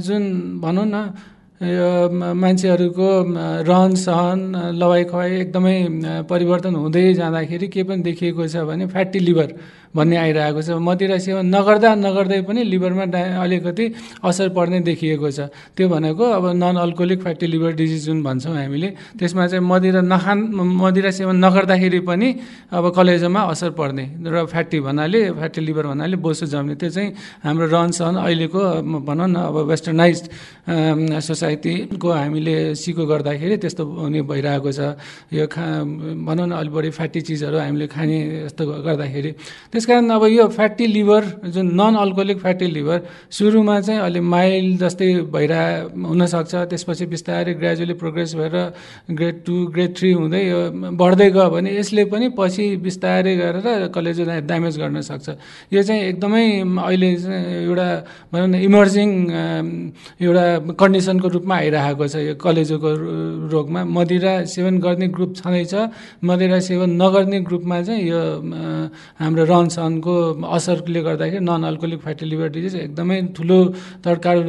जुन 0.00 0.22
भनौँ 0.60 0.86
न 0.86 1.12
मान्छेहरूको 2.36 3.08
रहन 3.64 3.94
सहन 3.96 4.40
लवाइ 4.76 5.04
खुवाइ 5.08 5.30
एकदमै 5.40 5.76
परिवर्तन 6.28 6.74
हुँदै 6.74 7.12
जाँदाखेरि 7.14 7.68
के 7.68 7.82
पनि 7.82 8.02
देखिएको 8.02 8.48
छ 8.48 8.56
भने 8.68 8.86
फ्याटी 8.92 9.18
लिभर। 9.18 9.48
भन्ने 9.96 10.16
आइरहेको 10.16 10.60
छ। 10.62 10.68
मदिरा 10.76 11.16
सेवन 11.18 11.46
नगर्दा 11.48 11.90
नगर्दै 11.96 12.40
पनि 12.44 12.60
लिभरमा 12.68 13.04
डा 13.08 13.20
अलिकति 13.40 13.84
असर 14.20 14.48
पर्ने 14.52 14.78
देखिएको 14.84 15.28
छ। 15.32 15.48
त्यो 15.72 15.86
भनेको 15.88 16.24
अब 16.36 16.44
non 16.60 16.76
alcoholic 16.84 17.20
fatty 17.24 17.46
liver 17.48 17.72
disease 17.80 18.04
जुन 18.06 18.18
भन्छौँ 18.22 18.54
हामीले 18.56 18.88
त्यसमा 19.18 19.46
चाहिँ 19.48 19.64
मदिरा 19.64 20.00
नखान 20.04 20.38
मदिरा 20.52 21.10
सेवन 21.10 21.36
नगर्दाखेरि 21.40 22.00
पनि 22.04 22.28
अब 22.76 22.84
कलेजोमा 22.92 23.40
असर 23.52 23.70
पर्ने। 23.72 24.04
र 24.26 24.44
फ्याटी 24.46 24.78
भन्नाले 24.84 25.20
फ्याटी 25.32 25.60
लिभर 25.64 25.84
भन्नाले 25.90 26.16
बोसो 26.20 26.46
जम्ने 26.46 26.74
त्यो 26.76 26.90
चाहिँ 26.92 27.08
हाम्रो 27.44 27.66
रहन 27.72 27.90
सहन 27.96 28.14
अहिलेको 28.20 28.60
भनौँ 29.00 29.28
न 29.32 29.36
अब 29.48 29.56
वेस्टर्नाइज 29.70 30.18
सोसाइटीको 31.26 32.08
हामीले 32.10 32.74
सिको 32.74 33.02
गर्दाखेरि 33.06 33.56
त्यस्तो 33.62 33.82
हुने 33.86 34.20
भइरहेको 34.28 34.70
छ। 34.72 34.80
यो 35.32 35.46
खा 35.46 35.64
भनौँ 36.26 36.46
न 36.46 36.52
अलिक 36.58 36.72
बढी 36.74 36.90
फ्याटी 36.90 37.20
चिजहरू 37.22 37.56
हामीले 37.58 37.86
खाने 37.86 38.18
जस्तो 38.50 38.62
गर्दाखेरि। 38.84 39.30
त्यस 39.72 39.85
कारण 39.86 40.10
अब 40.10 40.24
यो 40.26 40.46
फ्याटी 40.50 40.86
लिभर 40.86 41.24
जुन 41.54 41.66
नन 41.80 41.94
अल्कोहोलिक 41.96 42.38
फ्याटी 42.38 42.66
लिभर 42.66 43.00
सुरुमा 43.30 43.80
चाहिँ 43.80 44.00
अलि 44.00 44.20
माइल्ड 44.20 44.78
जस्तै 44.82 45.08
भइरह 45.32 45.62
हुनसक्छ। 46.10 46.54
त्यसपछि 46.70 47.06
बिस्तारै 47.06 47.54
ग्रेजुअली 47.54 47.94
प्रोग्रेस 48.02 48.34
भएर 48.34 48.56
ग्रेड 49.10 49.36
टू 49.46 49.54
ग्रेड 49.74 49.96
थ्री 49.96 50.10
हुँदै 50.12 50.42
बढ्दै 51.00 51.30
गयो 51.30 51.48
भने 51.50 51.70
यसले 51.78 52.04
पनि 52.12 52.28
पछि 52.38 52.64
बिस्तारै 52.82 53.34
गरेर 53.36 53.88
कलेजो 53.94 54.24
ड्यामेज 54.50 54.74
गर्न 54.78 55.00
सक्छ। 55.00 55.28
यो 55.72 55.82
चाहिँ 55.82 56.02
एकदमै 56.10 56.44
अहिले 56.82 57.10
एउटा 57.70 57.88
भनौँ 58.32 58.48
न 58.48 58.54
इमर्जिङ 58.68 59.10
एउटा 60.20 60.44
कन्डिसनको 60.80 61.28
रूपमा 61.36 61.54
आइरहेको 61.56 62.04
छ 62.08 62.14
यो 62.26 62.34
कलेजोको 62.36 62.90
रोगमा। 63.52 63.80
मदिरा 63.96 64.34
सेवन 64.50 64.74
गर्ने 64.84 65.06
ग्रुप 65.14 65.30
छँदैछ। 65.36 65.74
मदिरा 66.24 66.58
सेवन 66.68 66.90
नगर्ने 67.02 67.38
ग्रुपमा 67.48 67.76
चाहिँ 67.86 68.02
यो 68.08 68.20
हाम्रो 69.20 69.44
रहन 69.44 69.68
सहनको 69.76 70.14
असरले 70.56 71.00
गर्दाखेरि 71.06 71.44
non 71.44 71.62
alcoholic 71.70 72.00
fatty 72.00 72.24
liver 72.30 72.48
disease 72.56 72.74
एकदमै 72.86 73.16
ठुलो 73.36 73.58
तड्कारो 74.04 74.40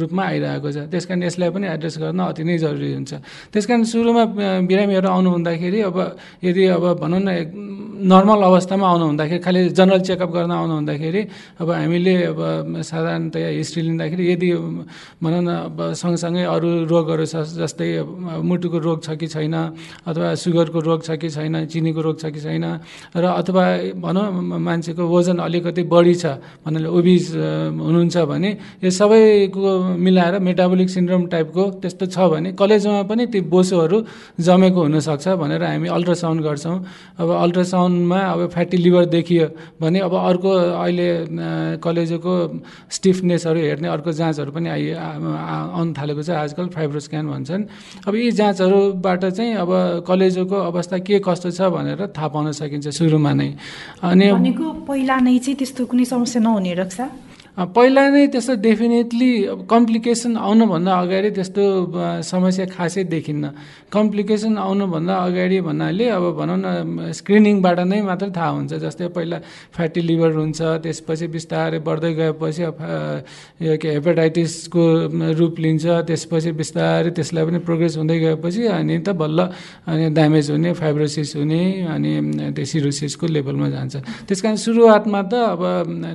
रूपमा 0.00 0.22
आइरहेको 0.30 0.68
छ। 0.70 0.78
त्यस 0.92 1.04
कारण 1.06 1.22
यसलाई 1.26 1.50
पनि 1.50 1.66
एड्रेस 1.74 1.96
गर्न 1.98 2.20
अति 2.30 2.42
नै 2.46 2.56
जरुरी 2.62 2.92
हुन्छ। 2.94 3.12
त्यस 3.52 3.66
कारण 3.66 3.82
सुरुमा 3.90 4.24
बिरामीहरू 4.70 5.08
आउनु 5.08 5.28
हुँदाखेरि 5.36 5.80
अब 5.90 5.96
यदि 6.44 6.62
अब 6.76 6.84
भनौँ 7.02 7.20
न 7.20 7.28
नर्मल 7.96 8.40
अवस्थामा 8.50 8.86
आउनु 8.88 9.04
हुँदाखेरि 9.06 9.40
खालि 9.40 9.60
जनरल 9.78 10.00
चेकअप 10.08 10.30
गर्न 10.36 10.52
आउनु 10.52 10.74
हुँदाखेरि 10.74 11.22
अब 11.60 11.70
हामीले 11.70 12.14
अब 12.30 12.40
साधारणतया 12.82 13.48
हिस्ट्री 13.56 13.82
लिँदाखेरि 13.82 14.24
यदि 14.32 14.48
भनौँ 15.22 15.42
न 15.42 15.48
अब 15.72 15.78
सँगसँगै 15.96 16.44
अरू 16.44 16.68
रोगहरू 16.92 17.24
छ 17.24 17.34
जस्तै 17.56 17.88
मुटुको 18.44 18.78
रोग 18.78 18.98
छ 19.02 19.16
कि 19.16 19.26
छैन 19.26 19.54
अथवा 20.04 20.34
सुगरको 20.36 20.78
रोग 20.80 21.00
छ 21.06 21.16
कि 21.16 21.28
छैन 21.30 21.66
चिनीको 21.72 22.00
रोग 22.00 22.16
छ 22.20 22.32
कि 22.34 22.40
छैन 22.40 22.64
र 23.16 23.24
अथवा 23.24 23.64
भनौँ 24.04 24.26
मान्छेको 24.60 25.02
वजन 25.02 25.38
अलिकति 25.40 25.82
बढी 25.88 26.14
छ 26.20 26.36
भन्नाले 26.64 26.88
ओबिज 26.92 27.24
हुनुहुन्छ 27.80 28.16
भने 28.28 28.50
यो 28.84 28.90
सबैको 28.90 29.70
मिलाएर 30.04 30.34
मेटाबोलिक 30.44 30.88
सिन्ड्रोम 30.90 31.26
टाइपको 31.32 31.62
त्यस्तो 31.80 32.06
छ 32.06 32.16
भने 32.32 32.52
कलेजमा 32.60 33.02
पनि 33.08 33.26
ती 33.32 33.40
बोसोहरू 33.52 33.98
जमेको 34.40 34.80
हुनसक्छ 34.82 35.28
भनेर 35.40 35.62
हामी 35.64 35.88
अल्ट्रासाउन्ड 35.88 36.40
गर्छौँ। 36.46 36.76
अब 37.18 37.28
अल्ट्रासाउन्डमा 37.86 38.20
अब 38.20 38.48
फ्याटी 38.50 38.76
लिभर 38.76 39.04
देखियो 39.06 39.46
भने 39.80 39.98
अब 40.00 40.14
अर्को 40.14 40.50
अहिले 40.82 41.08
कलेजोको 41.78 42.34
स्टिफनेसहरू 42.90 43.60
हेर्ने 43.60 43.88
अर्को 43.88 44.12
जाँचहरू 44.12 44.50
पनि 44.50 44.68
आइ 44.68 44.92
आउनु 44.92 45.92
थालेको 45.94 46.22
छ। 46.22 46.30
आजकल 46.30 46.66
फाइब्रोस्क्यान 46.74 47.24
भन्छन्। 47.30 47.62
अब 48.06 48.14
यी 48.14 48.30
जाँचहरूबाट 48.32 49.24
चाहिँ 49.24 49.54
अब 49.54 49.70
कलेजोको 50.06 50.56
अवस्था 50.70 50.98
के 50.98 51.18
कस्तो 51.22 51.50
छ 51.50 51.60
भनेर 51.70 52.10
थाहा 52.10 52.28
पाउन 52.28 52.52
सकिन्छ 52.52 52.88
सुरुमा 52.90 53.32
नै। 53.32 53.50
अनि 54.02 54.26
पहिला 54.86 55.16
नै 55.22 55.38
चाहिँ 55.38 55.56
त्यस्तो 55.56 55.86
कुनै 55.86 56.04
समस्या 56.04 56.42
नहुने 56.42 56.74
रहेछ। 56.74 57.00
पहिला 57.56 58.02
नै 58.12 58.26
त्यस्तो 58.36 58.54
डेफिनेटली 58.60 59.30
कम्प्लिकेसन 59.64 60.36
आउनुभन्दा 60.36 60.92
अगाडि 60.92 61.30
त्यस्तो 61.40 61.64
समस्या 62.20 62.66
खासै 62.68 63.04
देखिन्न। 63.08 63.44
कम्प्लिकेसन 63.88 64.58
आउनुभन्दा 64.60 65.14
अगाडि 65.16 65.60
भन्नाले 65.64 66.06
अब 66.20 66.24
भनौँ 66.36 66.58
न 66.60 66.66
स्क्रिनिङबाट 67.16 67.78
नै 67.88 68.00
मात्र 68.04 68.28
थाहा 68.36 68.50
हुन्छ। 68.60 68.72
जस्तै 68.76 69.08
पहिला 69.08 69.38
फ्याटी 69.72 70.00
लिभर 70.04 70.32
हुन्छ 70.36 70.60
त्यसपछि 70.84 71.26
बिस्तारै 71.32 71.80
बढ्दै 71.80 72.12
गएपछि 72.20 72.62
यो 73.64 73.72
के 73.80 73.88
हेपाटाइटिसको 73.96 74.84
रूप 75.40 75.54
लिन्छ 75.56 75.84
त्यसपछि 76.12 76.50
बिस्तारै 76.60 77.10
त्यसलाई 77.16 77.44
पनि 77.48 77.58
प्रोग्रेस 77.64 77.96
हुँदै 77.96 78.18
गएपछि 78.20 78.62
अनि 78.68 78.98
त 79.00 79.16
बल्ल 79.16 79.48
अनि 79.88 80.04
ड्यामेज 80.12 80.50
हुने 80.52 80.70
फाइब्रोसिस 80.76 81.36
हुने 81.40 81.88
अनि 81.88 82.12
त्यो 82.52 82.64
सिरोसिसको 82.68 83.26
लेभलमा 83.32 83.68
जान्छ। 83.72 83.94
त्यस 84.28 84.40
कारण 84.44 84.56
सुरुवातमा 84.60 85.20
त 85.24 85.34
अब 85.56 85.62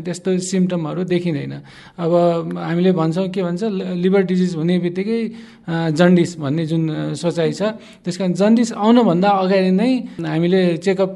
त्यस्तो 0.06 0.38
सिम्टमहरू 0.38 1.04
देखि 1.10 1.31
देखिँदैन। 1.34 1.62
अब 1.98 2.58
हामीले 2.58 2.92
भन्छौँ 2.92 3.28
के 3.30 3.44
भन्छ 3.44 3.64
लिभर 4.04 4.22
डिजिज 4.24 4.56
हुने 4.56 4.80
बित्तिकै 4.80 5.20
जन्डिस 5.68 6.32
भन्ने 6.42 6.66
जुन 6.66 7.14
सोचाइ 7.14 7.52
छ। 7.54 7.62
त्यस 8.02 8.18
कारण 8.18 8.34
जन्डिस 8.34 8.72
आउनुभन्दा 8.74 9.30
अगाडि 9.30 9.72
नै 9.72 9.92
हामीले 10.20 10.62
चेकअप 10.82 11.12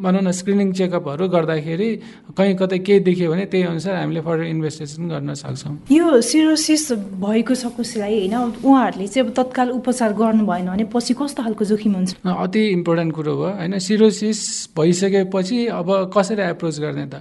भनौँ 0.00 0.22
न 0.24 0.30
स्क्रिनिङ 0.32 0.72
चेकअपहरू 0.72 1.28
गर्दाखेरि 1.28 1.90
कहीँ 2.32 2.54
कतै 2.56 2.78
केही 2.80 3.00
देख्यो 3.04 3.30
भने 3.30 3.44
त्यही 3.52 3.64
अनुसार 3.70 3.94
हामीले 4.00 4.20
फर्दर 4.24 4.44
इन्भेस्टिगेसन 4.56 5.04
गर्न 5.08 5.34
सक्छौँ। 5.36 5.74
यो 5.92 6.20
सिरोसिस 6.20 6.84
भएको 7.20 7.54
छ 7.54 7.64
कसैलाई 7.76 8.32
होइन 8.32 8.34
उहाँहरूले 8.64 9.06
चाहिँ 9.06 9.26
अब 9.26 9.32
तत्काल 9.36 9.68
उपचार 9.78 10.10
गर्नु 10.16 10.44
भएन 10.48 10.66
भने 10.72 10.84
पछि 10.88 11.12
कस्तो 11.20 11.42
खालको 11.44 11.64
जोखिम 11.68 11.92
हुन्छ? 11.94 12.10
अति 12.24 12.62
इम्पोर्टेन्ट 12.80 13.12
कुरो 13.12 13.32
भयो 13.36 13.52
होइन। 13.60 13.78
सिरोसिस 13.78 14.40
भइसकेपछि 14.72 15.58
अब 15.76 15.88
कसरी 16.08 16.42
एप्रोच 16.56 16.76
गर्ने 16.80 17.06
त? 17.12 17.14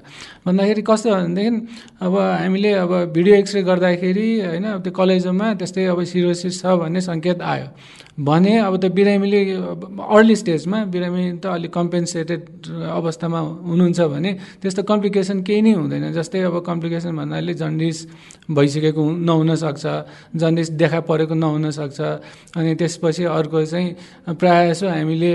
भन्दाखेरि 0.47 0.81
कस्तो 0.81 1.09
भनेदेखि 1.11 1.51
अब 2.01 2.13
हामीले 2.17 2.71
अब 2.87 2.91
भिडियो 3.13 3.35
एक्सरे 3.35 3.61
गर्दाखेरि 3.67 4.27
होइन 4.47 4.65
त्यो 4.79 4.91
कलेजोमा 4.95 5.47
त्यस्तै 5.59 5.85
अब 5.91 6.03
सिरोसिस 6.07 6.61
छ 6.61 6.68
भन्ने 6.77 7.01
सङ्केत 7.01 7.41
आयो। 7.41 7.67
भने 8.19 8.57
अब 8.59 8.75
त 8.83 8.85
बिरामीले 8.91 9.39
अर्ली 10.11 10.35
स्टेजमा 10.35 10.77
बिरामी 10.91 11.23
त 11.39 11.45
अलिक 11.55 11.71
कम्पेन्सेटेड 11.73 12.41
अवस्थामा 12.67 13.39
हुनुहुन्छ 13.39 13.99
भने 14.13 14.31
त्यस्तो 14.61 14.83
कम्प्लिकेसन 14.83 15.41
केही 15.47 15.61
नै 15.61 15.71
हुँदैन। 15.79 16.11
जस्तै 16.13 16.41
अब 16.51 16.59
कम्प्लिकेसन 16.67 17.15
भन्नाले 17.15 17.53
जन्डिस 17.55 17.97
भइसकेको 18.51 19.03
नहुन 19.23 19.55
सक्छ 19.55 19.83
जन्डिस 20.35 20.69
देखा 20.81 20.99
परेको 21.07 21.33
नहुन 21.33 21.71
सक्छ 21.71 21.99
अनि 22.59 22.75
त्यसपछि 22.75 23.23
अर्को 23.23 23.65
चाहिँ 23.65 24.35
प्रायः 24.35 24.71
जसो 24.71 24.87
हामीले 24.89 25.31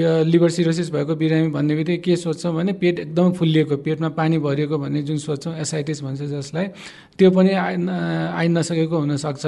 यो 0.00 0.10
लिभर 0.24 0.50
सिरोसिस 0.56 0.88
भएको 0.94 1.14
बिरामी 1.20 1.48
भन्ने 1.52 1.74
बित्तिकै 1.76 2.00
के 2.00 2.16
सोध्छौँ 2.16 2.54
भने 2.54 2.72
पेट 2.80 2.98
एकदम 3.04 3.32
फुलिएको 3.36 3.76
पेटमा 3.84 4.08
पानी 4.16 4.38
भरिएको 4.40 4.78
भन्ने 4.78 5.02
जुन 5.04 5.18
सोध्छौँ 5.20 5.54
एसाइटिस 5.60 6.02
भन्छ 6.02 6.22
जसलाई 6.32 6.66
त्यो 7.18 7.30
पनि 7.30 7.52
आइ 7.52 7.74
आइ 8.40 8.48
नसकेको 8.48 8.96
हुनसक्छ 8.98 9.46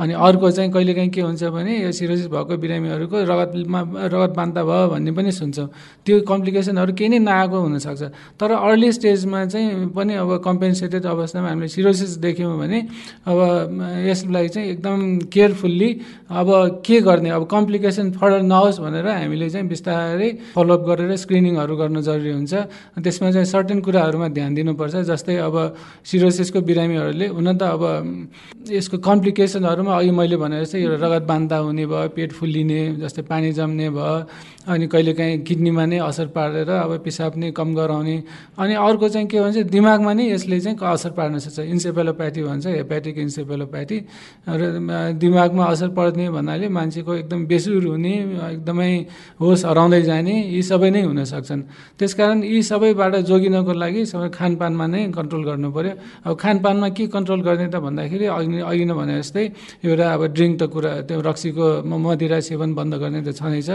अनि 0.00 0.12
अर्को 0.28 0.50
चाहिँ 0.50 0.70
कहिलेकाहीँ 0.72 1.10
के 1.10 1.20
हुन्छ 1.20 1.42
भने 1.56 1.69
यो 1.84 1.90
सिरोसिस 1.92 2.28
भएको 2.28 2.54
बिरामीहरूको 2.56 3.16
रगतमा 3.30 3.80
रगत 4.10 4.32
बान्ता 4.36 4.60
भयो 4.64 4.88
भन्ने 4.90 5.12
पनि 5.12 5.30
सुन्छौँ। 5.32 5.68
त्यो 6.06 6.20
कम्प्लिकेसनहरू 6.26 6.92
केही 6.98 7.08
नै 7.08 7.18
नआएको 7.18 7.58
हुनसक्छ। 7.60 8.02
तर 8.40 8.50
अर्ली 8.50 8.90
स्टेजमा 8.92 9.44
चाहिँ 9.52 9.94
पनि 9.94 10.14
अब 10.22 10.30
कम्पेन्सेटेड 10.44 11.04
अवस्थामा 11.06 11.48
हामीले 11.48 11.68
सिरोसिस 11.68 12.10
देख्यौँ 12.18 12.58
भने 12.58 12.78
अब 13.30 13.38
यसलाई 14.08 14.48
चाहिँ 14.48 14.68
एकदम 14.70 14.98
केयरफुल्ली 15.30 15.90
अब 16.30 16.48
के 16.86 17.00
गर्ने? 17.00 17.30
अब 17.30 17.44
कम्प्लिकेसन 17.50 18.10
फर्दर 18.18 18.42
नहोस् 18.42 18.80
भनेर 18.80 19.06
हामीले 19.06 19.48
चाहिँ 19.50 19.66
बिस्तारै 19.68 20.30
फलोअप 20.54 20.82
गरेर 20.88 21.16
स्क्रिनिङहरू 21.16 21.74
गर्न 21.76 22.00
जरुरी 22.00 22.32
हुन्छ। 22.32 22.54
त्यसमा 23.00 23.30
चाहिँ 23.30 23.46
सर्टेन 23.46 23.80
कुराहरूमा 23.80 24.28
ध्यान 24.28 24.54
दिनुपर्छ 24.54 24.94
जस्तै 25.10 25.36
अब 25.36 25.56
सिरोसिसको 26.04 26.60
बिरामीहरूले 26.60 27.26
हुन 27.28 27.48
त 27.56 27.62
अब 27.62 27.82
यसको 28.70 28.98
कम्प्लिकेसनहरूमा 28.98 29.92
अघि 29.98 30.10
मैले 30.10 30.36
भने 30.36 30.60
जस्तै 30.64 30.84
रगत 30.96 31.24
बान्ता 31.26 31.56
हुने 31.66 31.86
भयो 31.86 32.08
पेट 32.16 32.32
फुल्लिने 32.32 32.80
जस्तै 33.00 33.22
पानी 33.30 33.52
जम्ने 33.58 33.88
भयो 33.96 34.16
अनि 34.60 34.86
कहिलेकाहीँ 34.92 35.38
किडनीमा 35.40 35.84
नै 35.88 35.98
असर 36.04 36.26
पारेर 36.36 36.68
अब 36.68 36.92
पिसाब 37.00 37.32
नै 37.40 37.50
कम 37.56 37.68
गराउने। 37.74 38.16
अनि 38.60 38.74
अर्को 38.76 39.08
चाहिँ 39.08 39.28
के 39.28 39.40
भन्छ 39.40 39.72
दिमागमा 39.72 40.12
नै 40.12 40.24
यसले 40.36 40.60
चाहिँ 40.60 40.76
असर 40.76 41.10
पार्न 41.16 41.38
सक्छ। 41.40 41.58
इन्सेपेलोप्याथी 41.64 42.40
भन्छ 42.44 42.66
हेपेटिक 42.68 43.18
इन्सेपेलोप्याथी 43.18 43.98
र 44.44 44.60
दिमागमा 45.16 45.64
असर 45.64 45.88
पर्ने 45.96 46.28
भन्नाले 46.28 46.68
मान्छेको 46.68 47.12
एकदम 47.24 47.40
बेसुर 47.48 47.84
हुने 47.88 48.14
एकदमै 48.60 48.92
होस 49.40 49.64
हराउँदै 49.64 50.02
जाने 50.04 50.34
यी 50.52 50.60
सबै 50.60 50.90
नै 50.92 51.02
हुन 51.08 51.24
सक्छन्। 51.24 51.62
त्यसकारण 51.96 52.38
यी 52.44 52.60
सबैबाट 52.60 53.14
जोगिनको 53.32 53.72
लागि 53.72 54.00
सबै 54.12 54.28
खानपानमा 54.28 54.86
नै 54.92 55.00
कन्ट्रोल 55.16 55.42
गर्नु 55.48 55.68
पऱ्यो 55.72 55.92
अब 56.28 56.32
खानपानमा 56.36 56.88
के 56.92 57.04
कन्ट्रोल 57.08 57.40
गर्ने 57.48 57.66
त 57.72 57.80
भन्दाखेरि 57.80 58.26
अघि 58.28 58.60
अघि 58.60 58.84
नै 58.84 58.94
भने 58.94 59.14
जस्तै 59.24 59.44
एउटा 59.88 60.06
अब 60.14 60.22
ड्रिङ्क 60.36 60.54
त 60.60 60.62
कुरा 60.68 60.90
त्यो 61.08 61.20
रक्सीको 61.24 61.64
मदिरा 61.88 62.38
सेवन 62.44 62.70
बन्द 62.76 62.94
गर्ने 63.02 63.20
त 63.24 63.32
छँदैछ। 63.40 63.70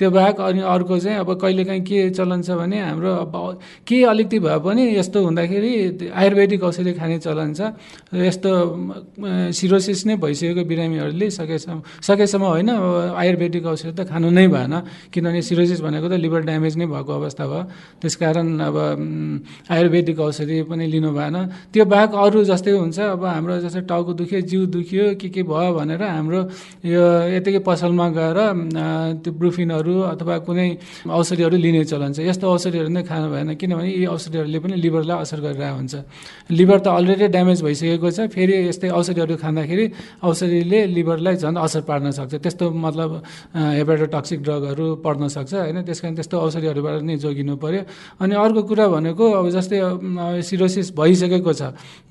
त्यो 0.00 0.08
बाहेक 0.10 0.29
अनि 0.38 0.60
अर्को 0.62 0.98
चाहिँ 0.98 1.18
अब 1.18 1.30
कहिलेकाहीँ 1.40 1.82
के 1.82 2.10
चलन 2.14 2.42
छ 2.42 2.50
भने 2.60 2.78
हाम्रो 2.80 3.10
अब 3.26 3.34
के 3.86 3.98
अलिकति 4.04 4.38
भए 4.38 4.58
पनि 4.62 4.82
यस्तो 4.96 5.18
हुँदाखेरि 5.24 5.72
आयुर्वेदिक 6.12 6.62
औषधि 6.62 6.92
खाने 6.94 7.18
चलन 7.18 7.52
छ। 7.54 7.60
यस्तो 8.14 8.50
सिरोसिस 9.50 10.06
नै 10.06 10.16
भइसकेको 10.20 10.62
बिरामीहरूले 10.64 11.30
सकेसम्म 11.30 11.80
सकेसम्म 12.06 12.44
होइन 12.44 12.70
आयुर्वेदिक 12.70 13.66
औषधि 13.66 13.92
त 13.92 14.06
खानु 14.06 14.30
नै 14.30 14.46
भएन। 14.48 14.74
किनभने 15.12 15.42
सिरोसिस 15.42 15.80
भनेको 15.80 16.08
त 16.08 16.14
लिभर 16.20 16.40
ड्यामेज 16.46 16.76
नै 16.76 16.86
भएको 16.86 17.12
अवस्था 17.12 17.44
भयो 17.46 17.62
त्यसकारण 18.00 18.48
अब 18.60 18.76
आयुर्वेदिक 19.70 20.18
औषधि 20.20 20.62
पनि 20.70 20.86
लिनु 20.86 21.10
भएन। 21.12 21.36
त्यो 21.72 21.84
बाहेक 21.84 22.12
अरू 22.14 22.44
जस्तै 22.44 22.70
हुन्छ 22.70 22.98
अब 23.00 23.24
हाम्रो 23.24 23.58
जस्तै 23.64 23.82
टाउको 23.88 24.12
दुख्यो 24.20 24.40
जिउ 24.50 24.60
दुख्यो 24.76 25.04
के 25.20 25.28
के 25.28 25.42
भयो 25.42 25.72
भनेर 25.74 26.02
हाम्रो 26.02 26.40
यो 26.84 27.04
यतिकै 27.36 27.60
पसलमा 27.66 28.06
गएर 28.16 28.38
त्यो 29.22 29.30
ब्रुफिनहरू 29.32 29.94
अथवा 30.20 30.36
कुनै 30.44 30.68
औषधिहरू 31.08 31.56
लिने 31.56 31.82
चलन 31.88 32.12
छ। 32.12 32.20
यस्तो 32.28 32.44
औषधिहरू 32.44 32.88
नै 32.92 33.02
खानु 33.08 33.26
भएन 33.32 33.56
किनभने 33.56 33.88
यी 33.88 34.04
औषधिहरूले 34.12 34.58
पनि 34.60 34.76
लिभरलाई 34.84 35.18
असर 35.24 35.38
गरिरहेको 35.40 35.76
हुन्छ। 35.80 35.94
लिभर 36.52 36.78
त 36.84 36.86
अलरेडी 36.92 37.26
ड्यामेज 37.32 37.58
भइसकेको 37.64 38.08
छ 38.12 38.18
फेरि 38.28 38.54
यस्तै 38.68 38.88
औषधिहरू 38.92 39.34
खाँदाखेरि 39.40 39.84
औषधिले 40.20 40.80
लिभरलाई 40.92 41.34
झन् 41.40 41.56
असर 41.56 41.82
पार्न 41.88 42.10
सक्छ। 42.12 42.34
त्यस्तो 42.44 42.64
मतलब 42.68 43.10
हेपाटोटक्सिक 43.80 44.38
ड्रगहरू 44.44 44.86
पर्न 45.00 45.22
सक्छ 45.32 45.52
होइन? 45.54 45.78
त्यस 45.88 46.00
कारण 46.00 46.14
त्यस्तो 46.20 46.36
औषधिहरूबाट 46.36 47.00
नै 47.08 47.16
जोगिनु 47.16 47.56
पऱ्यो 47.56 47.82
अनि 48.20 48.34
अर्को 48.36 48.60
कुरा 48.68 48.86
भनेको 48.92 49.24
अब 49.40 49.46
जस्तै 49.56 49.78
सिरोसिस 50.44 50.92
भइसकेको 50.92 51.52
छ 51.56 51.62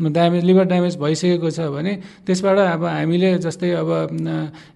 ड्यामेज 0.01 0.44
लिभर 0.50 0.66
ड्यामेज 0.72 0.96
भइसकेको 0.98 1.50
छ 1.50 1.60
भने 1.70 1.94
त्यसबाट 2.25 2.58
अब 2.58 2.84
हामीले 2.86 3.30
जस्तै 3.46 3.70
अब 3.82 3.89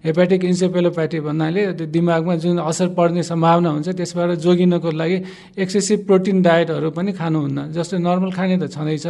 हेपाटिक 0.04 0.44
इन्सेपेलोप्याथी 0.44 1.18
भन्नाले 1.26 1.62
दिमागमा 1.88 2.34
जुन 2.44 2.58
असर 2.60 2.88
पर्ने 2.98 3.22
सम्भावना 3.24 3.68
हुन्छ 3.74 3.88
त्यसबाट 3.98 4.30
जोगिनको 4.44 4.90
लागि 5.00 5.18
एक्सेसिभ 5.58 5.98
प्रोटिन 6.06 6.42
डायटहरू 6.42 6.90
पनि 6.92 7.12
खानुहुन्न। 7.12 7.58
जस्तै 7.72 7.98
नर्मल 7.98 8.30
खाने 8.36 8.56
त 8.62 8.70
छँदैछ। 8.70 9.06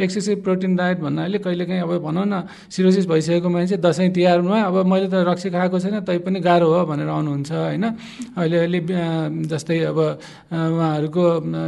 एक्सेसिभ 0.00 0.38
प्रोटिन 0.42 0.72
डायट 0.76 0.98
भन्नाले 1.04 1.38
कहिलेकाहीँ 1.44 1.82
अब 1.82 1.92
भनौँ 2.02 2.26
न 2.26 2.34
सिरोसिस 2.70 3.06
भइसकेको 3.06 3.48
मान्छे 3.48 3.76
दसैँ 3.76 4.10
तिहारमा 4.16 4.58
अब 4.68 4.76
मैले 4.86 5.08
त 5.08 5.22
रक्सी 5.28 5.48
खाएको 5.50 5.78
छैन 5.78 6.00
तै 6.08 6.18
पनि 6.24 6.40
गाह्रो 6.40 6.68
हो 6.68 6.84
भनेर 6.86 7.08
आउनुहुन्छ 7.08 7.50
होइन? 7.52 7.84
अहिले 8.38 8.58
अहिले 8.58 8.80
जस्तै 9.48 9.78
अब 9.92 9.98
उहाँहरूको 9.98 11.24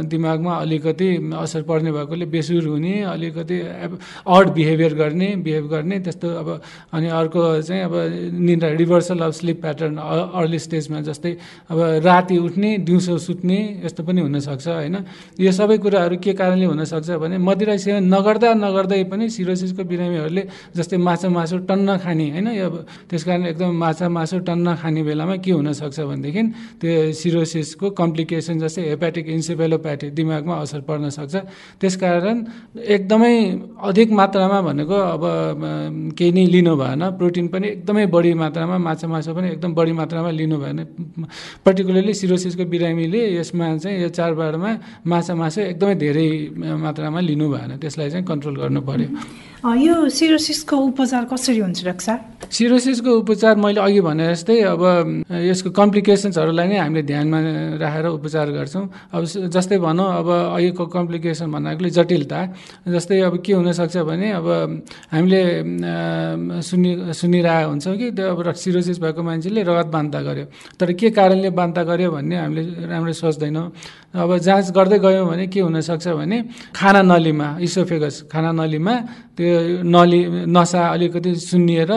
दिमागमा 0.07 0.53
अलिकति 0.55 1.09
असर 1.35 1.61
पर्ने 1.69 1.91
भएकोले 1.91 2.25
बेसुर 2.25 2.65
हुने 2.67 2.93
अलिकति 3.05 3.57
अड 4.27 4.45
बिहेभियर 4.55 4.93
गर्ने 4.95 5.29
बिहेभ 5.45 5.65
गर्ने 5.69 5.99
त्यस्तो 5.99 6.27
अब 6.41 6.47
अनि 6.93 7.07
अर्को 7.09 7.41
चाहिँ 7.61 7.83
अब 7.83 7.93
निन्द्रा 8.39 8.69
reversal 8.81 9.19
of 9.19 9.33
sleep 9.33 9.61
pattern 9.61 9.97
early 9.97 10.59
स्टेजमा 10.59 11.01
जस्तै 11.01 11.31
अब 11.71 11.77
राति 11.99 12.37
उठ्ने 12.37 12.69
दिउँसो 12.87 13.17
सुत्ने 13.17 13.57
यस्तो 13.85 14.03
पनि 14.03 14.21
हुनसक्छ 14.21 14.67
होइन? 14.67 14.95
यो 15.39 15.51
सबै 15.51 15.77
कुराहरू 15.77 16.15
के 16.23 16.33
कारणले 16.33 16.65
हुनसक्छ 16.65 17.09
भने 17.21 17.37
मदिरा 17.37 17.75
सेवन 17.77 18.03
नगर्दा 18.13 18.53
नगर्दै 18.55 19.03
पनि 19.11 19.29
सिरोसिसको 19.29 19.83
बिरामीहरूले 19.83 20.43
जस्तै 20.75 20.97
माछा 20.97 21.29
मासु 21.29 21.57
टन्न 21.69 21.97
खाने 21.97 22.29
होइन? 22.31 22.47
यो 22.47 22.67
त्यस 23.09 23.23
कारण 23.23 23.45
एकदम 23.51 23.71
माछा 23.75 24.09
मासु 24.09 24.39
टन्न 24.47 24.75
खाने 24.81 25.01
बेलामा 25.03 25.35
के 25.43 25.51
हुनसक्छ 25.51 25.99
भनेदेखि 25.99 26.41
त्यो 26.81 27.11
सिरोसिसको 27.13 27.89
कम्प्लिकेसन 27.91 28.59
जस्तै 28.59 28.81
हेपाटिक 28.89 29.25
इन्सेपेलोप्याथी 29.29 30.09
दिमागमा 30.11 30.55
असर 30.61 30.81
पर्न 30.87 31.09
सक्छ। 31.09 31.35
त्यसकारण 31.81 32.37
एकदमै 32.77 33.35
अधिक 33.89 34.11
मात्रामा 34.11 34.59
भनेको 34.61 34.97
अब 35.15 35.23
केही 36.17 36.31
नै 36.31 36.45
लिनु 36.45 36.75
भएन 36.75 37.03
प्रोटिन 37.17 37.47
पनि 37.47 37.67
एकदमै 37.67 38.05
बढी 38.05 38.33
मात्रामा 38.33 38.77
माछा 38.77 39.07
मासु 39.07 39.33
पनि 39.33 39.47
एकदम 39.51 39.73
बढी 39.73 39.91
मात्रामा 39.91 40.29
लिनु 40.31 40.57
भएन 40.57 40.79
पर्टिकुलरली 41.81 42.13
सिरोसिसको 42.13 42.65
बिरामीले 42.69 43.41
यसमा 43.41 43.65
चाहिँ 43.81 44.01
यो 44.05 44.09
चाडबाडमा 44.13 44.71
माछा 45.01 45.33
मासु 45.33 45.59
एकदमै 45.73 45.95
धेरै 45.97 46.29
मात्रामा 46.77 47.19
लिनु 47.25 47.45
भएन। 47.49 47.71
त्यसलाई 47.81 48.09
चाहिँ 48.13 48.25
कन्ट्रोल 48.25 48.55
गर्नु 48.61 48.81
पर्यो। 48.85 49.09
यो 49.61 50.09
सिरोसिसको 50.09 50.75
उपचार 50.89 51.29
कसरी 51.29 51.59
हुन्छ 51.61 51.85
डाक्टर? 51.85 52.49
सिरोसिसको 52.49 53.11
उपचार 53.21 53.55
मैले 53.61 53.77
अघि 53.77 54.01
भने 54.01 54.33
जस्तै 54.33 54.57
अब 54.73 54.81
यसको 55.29 55.69
कम्प्लिकेसन्सहरूलाई 55.69 56.67
नै 56.67 56.77
हामीले 56.81 57.01
ध्यानमा 57.05 57.39
राखेर 57.77 58.05
उपचार 58.09 58.47
गर्छौँ। 58.57 58.85
अब 59.13 59.21
जस्तै 59.53 59.77
भनौँ 59.77 60.09
अब 60.17 60.27
अघिको 60.57 60.85
कम्प्लिकेसन 60.97 61.47
भन्नाले 61.53 61.89
जटिलता। 61.93 62.39
जस्तै 62.89 63.21
अब 63.21 63.37
के 63.45 63.53
हुनसक्छ 63.53 63.97
भने 64.01 64.27
अब 64.41 64.47
हामीले 65.13 65.41
सुनि 66.65 67.13
सुनिरहेको 67.13 67.69
हुन्छौँ 67.69 67.95
कि 68.01 68.07
त्यो 68.17 68.25
अब 68.33 68.57
सिरोसिस 68.57 68.97
भएको 68.97 69.21
मान्छेले 69.21 69.61
रगत 69.61 69.87
बान्ता 69.93 70.19
गर्यो। 70.25 70.45
तर 70.81 70.89
के 70.97 71.13
कारणले 71.13 71.49
बान्ता 71.53 71.81
गर्यो 71.85 72.09
भन्ने 72.09 72.35
हामीले 72.49 72.89
राम्रै 72.89 73.13
सोच्दैनौँ। 73.13 73.67
अब 74.17 74.29
जाँच 74.41 74.73
गर्दै 74.73 74.99
गयौँ 75.05 75.25
भने 75.29 75.45
के 75.53 75.59
हुनसक्छ 75.61 76.07
भने 76.17 76.37
खाना 76.75 77.01
नलीमा 77.05 77.47
इसोफेगस 77.61 78.25
खाना 78.27 78.51
नलीमा 78.57 78.95
नली 79.85 80.19
नसा 80.47 80.81
अलिकति 80.93 81.31
सुन्निएर 81.35 81.91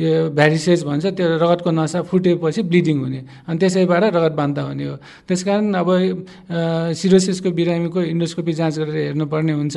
यो 0.00 0.10
भ्यारिसेज 0.32 0.80
भन्छ 0.84 1.04
त्यो 1.16 1.26
रगतको 1.42 1.70
नसा 1.70 1.98
फुटेपछि 2.08 2.62
ब्लिडिङ 2.70 2.96
हुने। 2.98 3.20
अनि 3.48 3.58
त्यसैबाट 3.58 4.02
रगत 4.16 4.34
बान्ता 4.40 4.62
हुने 4.62 4.84
हो। 4.88 4.96
त्यस 5.28 5.42
कारण 5.44 5.74
अब 5.74 5.88
सिरोसिसको 6.96 7.50
बिरामीको 7.50 8.00
इन्डोस्कोपी 8.12 8.52
जाँच 8.52 8.74
गरेर 8.78 8.96
हेर्नुपर्ने 9.12 9.52
हुन्छ। 9.52 9.76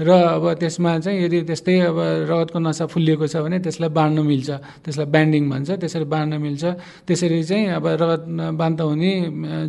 र 0.00 0.10
अब 0.38 0.44
त्यसमा 0.60 0.90
चाहिँ 1.02 1.18
यदि 1.24 1.38
त्यस्तै 1.48 1.78
अब 1.90 1.98
रगतको 2.30 2.58
नसा 2.58 2.84
फुलिएको 2.86 3.26
छ 3.26 3.36
भने 3.42 3.58
त्यसलाई 3.64 3.90
बाँड्न 3.90 4.18
मिल्छ। 4.22 4.50
त्यसलाई 4.84 5.06
ब्यान्डिङ 5.14 5.42
भन्छ 5.50 5.70
त्यसरी 5.82 6.06
बाँड्न 6.06 6.32
मिल्छ। 6.38 6.64
त्यसरी 7.06 7.42
चाहिँ 7.42 7.66
अब 7.78 7.86
रगत 8.02 8.22
बान्ता 8.60 8.84
हुने 8.84 9.10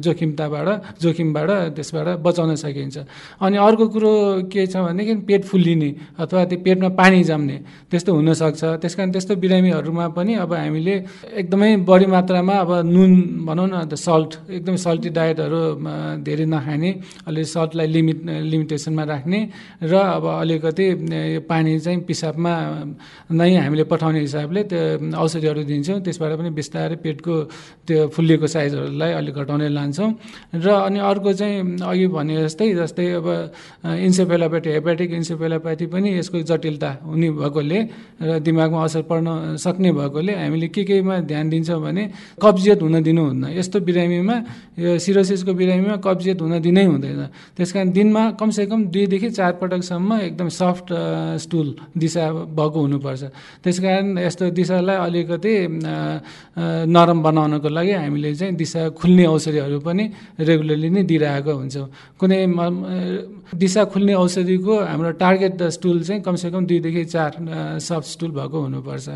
जोखिमताबाट 0.04 0.68
जोखिमबाट 1.02 1.50
त्यसबाट 1.76 2.08
बचाउन 2.22 2.56
सकिन्छ। 2.56 2.98
अनि 3.42 3.58
अर्को 3.58 3.86
कुरो 3.94 4.12
के 4.52 4.68
छ 4.68 4.76
भनेदेखि 4.84 5.14
पेट 5.28 5.42
फुल्लिने। 5.46 5.90
अथवा 6.20 6.44
त्यो 6.50 6.58
पेटमा 6.66 6.90
पानी 7.00 7.24
जम्ने 7.24 7.58
त्यस्तो 7.92 8.12
हुनसक्छ। 8.14 8.62
त्यस 8.82 8.94
कारण 8.96 9.12
त्यस्तो 9.12 9.34
बिरामीहरूमा 9.44 10.06
पनि 10.18 10.34
अब 10.44 10.54
हामीले 10.54 10.96
एकदमै 11.42 11.72
बढी 11.90 12.06
मात्रामा 12.16 12.56
अब 12.64 12.72
नुन 12.86 13.12
भनौँ 13.48 13.68
न 13.68 13.76
त 13.90 13.94
सल्ट 13.96 14.32
एकदमै 14.50 14.78
सल्टी 14.78 15.10
डायटहरू 15.18 15.62
धेरै 16.28 16.46
नखाने 16.46 16.92
अलिक 17.28 17.46
सल्टलाई 17.46 17.88
लिमिट 17.96 18.20
लिमिटेसनमा 18.52 19.04
राख्ने 19.04 19.40
र 19.84 19.94
अब 19.94 20.26
अलिकति 20.44 20.86
यो 21.36 21.42
पानी 21.50 21.72
चाहिँ 21.80 22.00
पिसाबमा 22.08 22.54
नै 23.32 23.50
हामीले 23.56 23.84
पठाउने 23.92 24.20
हिसाबले 24.20 24.62
त्यो 24.72 24.82
औषधिहरू 25.16 25.62
दिन्छौँ। 25.64 26.00
त्यसबाट 26.06 26.32
पनि 26.40 26.50
बिस्तारै 26.60 26.96
पेटको 27.04 27.34
त्यो 27.88 28.08
फुलिएको 28.14 28.48
साइजहरूलाई 28.48 29.12
अलिक 29.20 29.36
घटाउने 29.44 29.68
लान्छौँ। 29.70 30.10
र 30.64 30.68
अनि 30.88 31.00
अर्को 31.00 31.32
चाहिँ 31.34 31.82
अघि 31.82 32.08
भने 32.08 32.34
जस्तै 32.44 32.68
जस्तै 32.80 33.06
अब 33.20 33.28
इन्सेफेलोप्याथी 34.08 34.70
हेपेटिक 34.78 35.10
इन्सेफेलोप्याथी 35.14 35.83
पनि 35.88 36.10
यसको 36.18 36.38
जटिलता 36.44 36.90
हुने 37.06 37.30
भएकोले 37.40 37.80
र 38.22 38.40
दिमागमा 38.40 38.84
असर 38.84 39.02
पर्न 39.10 39.56
सक्ने 39.58 39.92
भएकोले 39.92 40.34
हामीले 40.34 40.68
के 40.68 40.84
केमा 40.84 41.16
ध्यान 41.30 41.46
दिन्छौँ 41.50 41.82
भने 41.82 42.04
कब्जियत 42.42 42.82
हुन 42.82 42.96
दिनुहुन्न 43.04 43.44
यस्तो 43.58 43.80
बिरामीमा 43.80 44.36
यो 44.80 44.98
सिरोसिसको 45.00 45.54
बिरामीमा 45.54 45.96
कब्जियत 46.04 46.42
हुन 46.42 46.54
दिनै 46.62 46.86
हुँदैन। 46.86 47.22
त्यस 47.58 47.72
कारण 47.74 47.92
दिनमा 47.92 48.24
कमसेकम 48.40 48.80
दुईदेखि 48.94 49.30
चार 49.30 49.52
पटकसम्म 49.62 50.12
एकदम 50.28 50.48
सफ्ट 50.50 50.88
स्टुल 51.44 51.68
दिशा 51.98 52.24
भएको 52.54 52.80
हुनुपर्छ। 52.80 53.24
त्यस 53.64 53.78
कारण 53.80 54.18
यस्तो 54.18 54.50
दिशालाई 54.52 54.98
अलिकति 54.98 55.54
नरम 56.90 57.20
बनाउनको 57.24 57.70
लागि 57.70 57.92
हामीले 57.92 58.34
चाहिँ 58.36 58.56
दिशा 58.56 58.82
खुल्ने 59.00 59.26
औषधिहरू 59.26 59.80
पनि 59.80 60.04
रेगुलरली 60.40 60.90
नै 60.90 61.04
दिइरहेको 61.04 61.52
हुन्छौँ। 61.54 61.88
कुनै 62.20 62.40
दिशा 63.54 63.84
खुल्ने 63.92 64.14
औषधिको 64.14 64.74
हाम्रो 64.90 65.12
टार्गेट 65.22 65.54
स्टुल 65.76 65.98
चाहिँ 66.04 66.22
कमसेकम 66.22 66.66
दुईदेखि 66.66 67.04
चार 67.14 67.32
सफ्ट 67.80 68.08
स्टुल 68.14 68.32
भएको 68.38 68.58
हुनुपर्छ। 68.62 69.08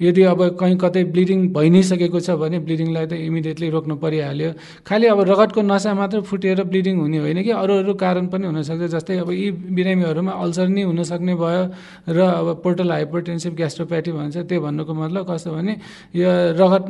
यदि 0.00 0.22
अब 0.32 0.40
कहीँ 0.60 0.76
कतै 0.84 1.02
ब्लिडिङ 1.14 1.38
भइ 1.56 1.68
नै 1.70 1.82
सकेको 1.90 2.20
छ 2.20 2.30
भने 2.42 2.58
ब्लिडिङलाई 2.66 3.06
त 3.06 3.12
इमिडिएटली 3.28 3.68
रोक्नु 3.76 3.94
परिहाल्यो। 4.04 4.50
खालि 4.86 5.06
अब 5.06 5.20
रगतको 5.30 5.60
नसा 5.62 5.94
मात्र 5.94 6.20
फुटेर 6.28 6.62
ब्लिडिङ 6.70 6.94
हुने 7.00 7.18
होइन 7.18 7.42
कि 7.42 7.52
अरू 7.62 7.74
अरू 7.82 7.94
कारण 7.94 8.26
पनि 8.32 8.46
हुनसक्छ 8.46 8.90
जस्तै 8.94 9.16
अब 9.24 9.30
यी 9.30 9.50
बिरामीहरूमा 9.76 10.32
अल्सर 10.42 10.68
नै 10.68 10.82
हुनसक्ने 10.90 11.34
भयो 11.42 11.62
र 12.08 12.18
अब 12.40 12.48
पोर्टल 12.64 12.90
हाइपरटेन्सिभ 12.92 13.52
ग्यास्ट्रोप्याटी 13.56 14.10
भन्छ 14.12 14.36
त्यो 14.48 14.60
भन्नुको 14.60 14.92
मतलब 14.94 15.22
कस्तो 15.30 15.50
भने 15.56 15.72
यो 16.14 16.30
रगत 16.60 16.84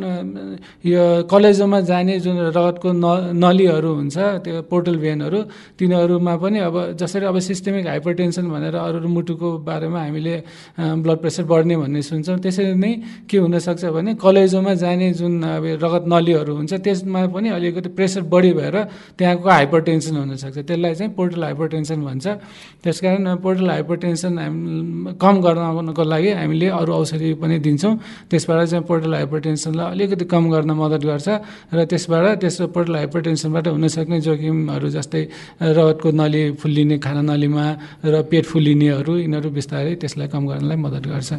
यो 0.85 1.03
कलेजोमा 1.31 1.81
जाने 1.91 2.15
जुन 2.25 2.37
रगतको 2.57 2.89
न 2.93 3.07
नलीहरू 3.45 3.91
हुन्छ 4.01 4.17
त्यो 4.45 4.62
पोर्टल 4.71 4.97
भेनहरू 5.05 5.39
तिनीहरूमा 5.79 6.35
पनि 6.43 6.59
अब 6.69 6.77
जसरी 7.01 7.25
अब 7.27 7.39
सिस्टेमिक 7.49 7.87
हाइपरटेन्सन 7.87 8.45
भनेर 8.51 8.75
अरू 8.77 9.09
मुटुको 9.16 9.48
बारेमा 9.64 10.00
हामीले 10.05 10.35
ब्लड 10.76 11.18
प्रेसर 11.24 11.44
बढ्ने 11.48 11.76
भन्ने 11.83 12.02
सुन्छौँ। 12.05 12.38
त्यसरी 12.44 12.74
नै 12.76 12.92
के 13.24 13.37
हुनसक्छ 13.40 13.85
भने 13.96 14.14
कलेजोमा 14.20 14.72
जाने 14.76 15.09
जुन 15.16 15.33
अब 15.57 15.64
रगत 15.83 16.05
नलीहरू 16.12 16.52
हुन्छ 16.57 16.72
त्यसमा 16.85 17.20
पनि 17.33 17.48
अलिकति 17.57 17.88
प्रेसर 17.96 18.22
बढी 18.29 18.52
भएर 18.52 18.76
त्यहाँको 19.18 19.48
हाइपरटेन्सन 19.48 20.16
हुनसक्छ। 20.16 20.57
त्यसलाई 20.68 20.94
चाहिँ 20.94 21.12
पोर्टल 21.16 21.42
हाइपरटेन्सन 21.44 21.98
भन्छ। 22.05 22.26
त्यस 22.85 22.98
कारण 23.00 23.24
पोर्टल 23.40 23.68
हाइपरटेन्सन 23.70 24.33
कम 25.16 25.35
गर्नको 25.44 26.02
लागि 26.05 26.31
हामीले 26.40 26.68
अरू 26.81 26.92
औषधि 26.92 27.33
पनि 27.40 27.59
दिन्छौँ। 27.64 27.94
त्यसबाट 28.31 28.59
चाहिँ 28.70 28.85
पोर्टल 28.85 29.14
हाइपरटेन्सनलाई 29.14 29.90
अलिकति 29.94 30.24
कम 30.33 30.44
गर्न 30.52 30.70
मद्दत 30.76 31.02
गर्छ 31.07 31.29
र 31.74 31.79
त्यसबाट 31.90 32.24
त्यस 32.40 32.57
पोर्टल 32.74 32.94
हाइपरटेन्सनबाट 32.96 33.66
हुनसक्ने 33.68 34.20
जोखिमहरू 34.26 34.88
जस्तै 34.96 35.22
रगतको 35.76 36.09
नली 36.20 36.42
फुल्लिने 36.61 36.96
खाना 37.05 37.22
नलीमा 37.31 37.64
र 38.05 38.14
पेट 38.31 38.44
फुल्लिनेहरू 38.52 39.06
यिनीहरू 39.14 39.49
बिस्तारै 39.51 39.95
त्यसलाई 40.03 40.29
कम 40.35 40.42
गर्नलाई 40.51 40.77
मद्दत 40.77 41.05
गर्छ। 41.07 41.31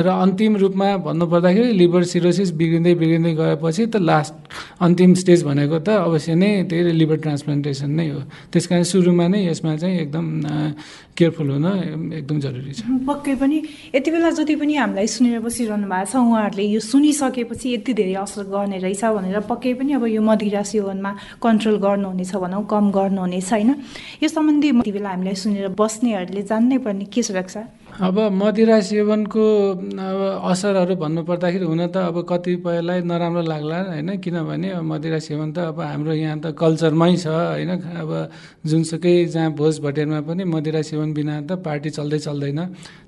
र 0.00 0.06
अन्तिम 0.24 0.52
रूपमा 0.56 0.88
भन्नुपर्दाखेरि 1.04 1.70
लिभर 1.80 2.02
सिरोसिस 2.12 2.50
बिग्रिँदै 2.56 2.94
बिग्रिँदै 2.96 3.32
गएपछि 3.36 3.82
त 3.92 3.96
लास्ट 4.00 4.34
अन्तिम 4.80 5.10
स्टेज 5.20 5.40
भनेको 5.44 5.78
त 5.84 5.88
अवश्य 6.08 6.34
नै 6.34 6.50
त्यही 6.70 6.92
लिभर 6.96 7.18
ट्रान्सप्लान्टेसन 7.24 7.90
नै 7.90 8.08
हो। 8.08 8.20
त्यस 8.52 8.64
कारण 8.66 8.82
सुरुमा 8.88 9.26
नै 9.28 9.40
यसमा 9.50 9.76
चाहिँ 9.76 9.96
एकदम 10.08 10.26
केयरफुल 11.16 11.48
हुन 11.50 11.66
एकदम 12.16 12.36
जरुरी 12.40 12.72
छ। 12.72 12.80
पक्कै 13.04 13.34
पनि 13.36 13.56
यति 13.94 14.10
बेला 14.10 14.30
जति 14.40 14.54
पनि 14.56 14.74
हामीलाई 14.80 15.06
सुनेर 15.06 15.40
बसिरहनु 15.44 15.86
भएको 15.90 16.08
छ 16.08 16.16
उहाँहरूले 16.16 16.64
यो 16.64 16.80
सुनिसकेपछि 16.80 17.66
यति 17.74 17.92
धेरै 17.92 18.14
असर 18.24 18.44
गर्ने 18.48 18.78
रहेछ 18.80 19.04
भनेर 19.04 19.40
पक्कै 19.50 19.72
पनि 19.76 19.92
अब 20.00 20.04
यो 20.06 20.22
मदिरा 20.22 20.62
सेवनमा 20.64 21.10
कन्ट्रोल 21.44 21.76
गर्नुहुनेछ 21.84 22.32
भनौँ 22.40 22.64
कम 22.72 22.84
गर्नुहुनेछ 22.90 23.52
होइन? 23.52 23.70
यो 24.22 24.28
सम्बन्धी 24.28 24.68
यति 24.80 24.92
बेला 24.96 25.08
हामीलाई 25.10 25.34
सुनेर 25.34 25.68
बस्नेहरूले 25.76 26.42
जान्नै 26.48 26.78
पर्ने 26.78 27.04
के 27.12 27.22
सुरक्षा 27.22 27.62
अब 28.00 28.16
मदिरा 28.32 28.80
सेवनको 28.80 29.44
अब 30.00 30.20
असरहरू 30.50 30.94
भन्नुपर्दाखेरि 30.96 31.64
हुन 31.64 31.82
त 31.90 31.96
अब 32.08 32.16
कतिपयलाई 32.30 33.00
नराम्रो 33.04 33.42
लाग्ला 33.44 33.78
होइन 33.90 34.10
किनभने 34.24 34.68
मदिरा 34.80 35.18
सेवन 35.18 35.48
त 35.52 35.58
अब 35.70 35.80
हाम्रो 35.80 36.12
यहाँ 36.14 36.38
त 36.40 36.54
कल्चरमै 36.54 37.12
छ 37.16 37.26
होइन 37.26 37.70
अब 38.00 38.10
जुनसुकै 38.64 39.14
जहाँ 39.34 39.50
भोज 39.58 39.80
भटेरमा 39.84 40.20
पनि 40.28 40.44
मदिरा 40.54 40.82
सेवन 40.86 41.12
बिना 41.12 41.34
त 41.44 41.60
पार्टी 41.66 41.90
चल्दै 41.98 42.18
चल्दैन। 42.26 42.60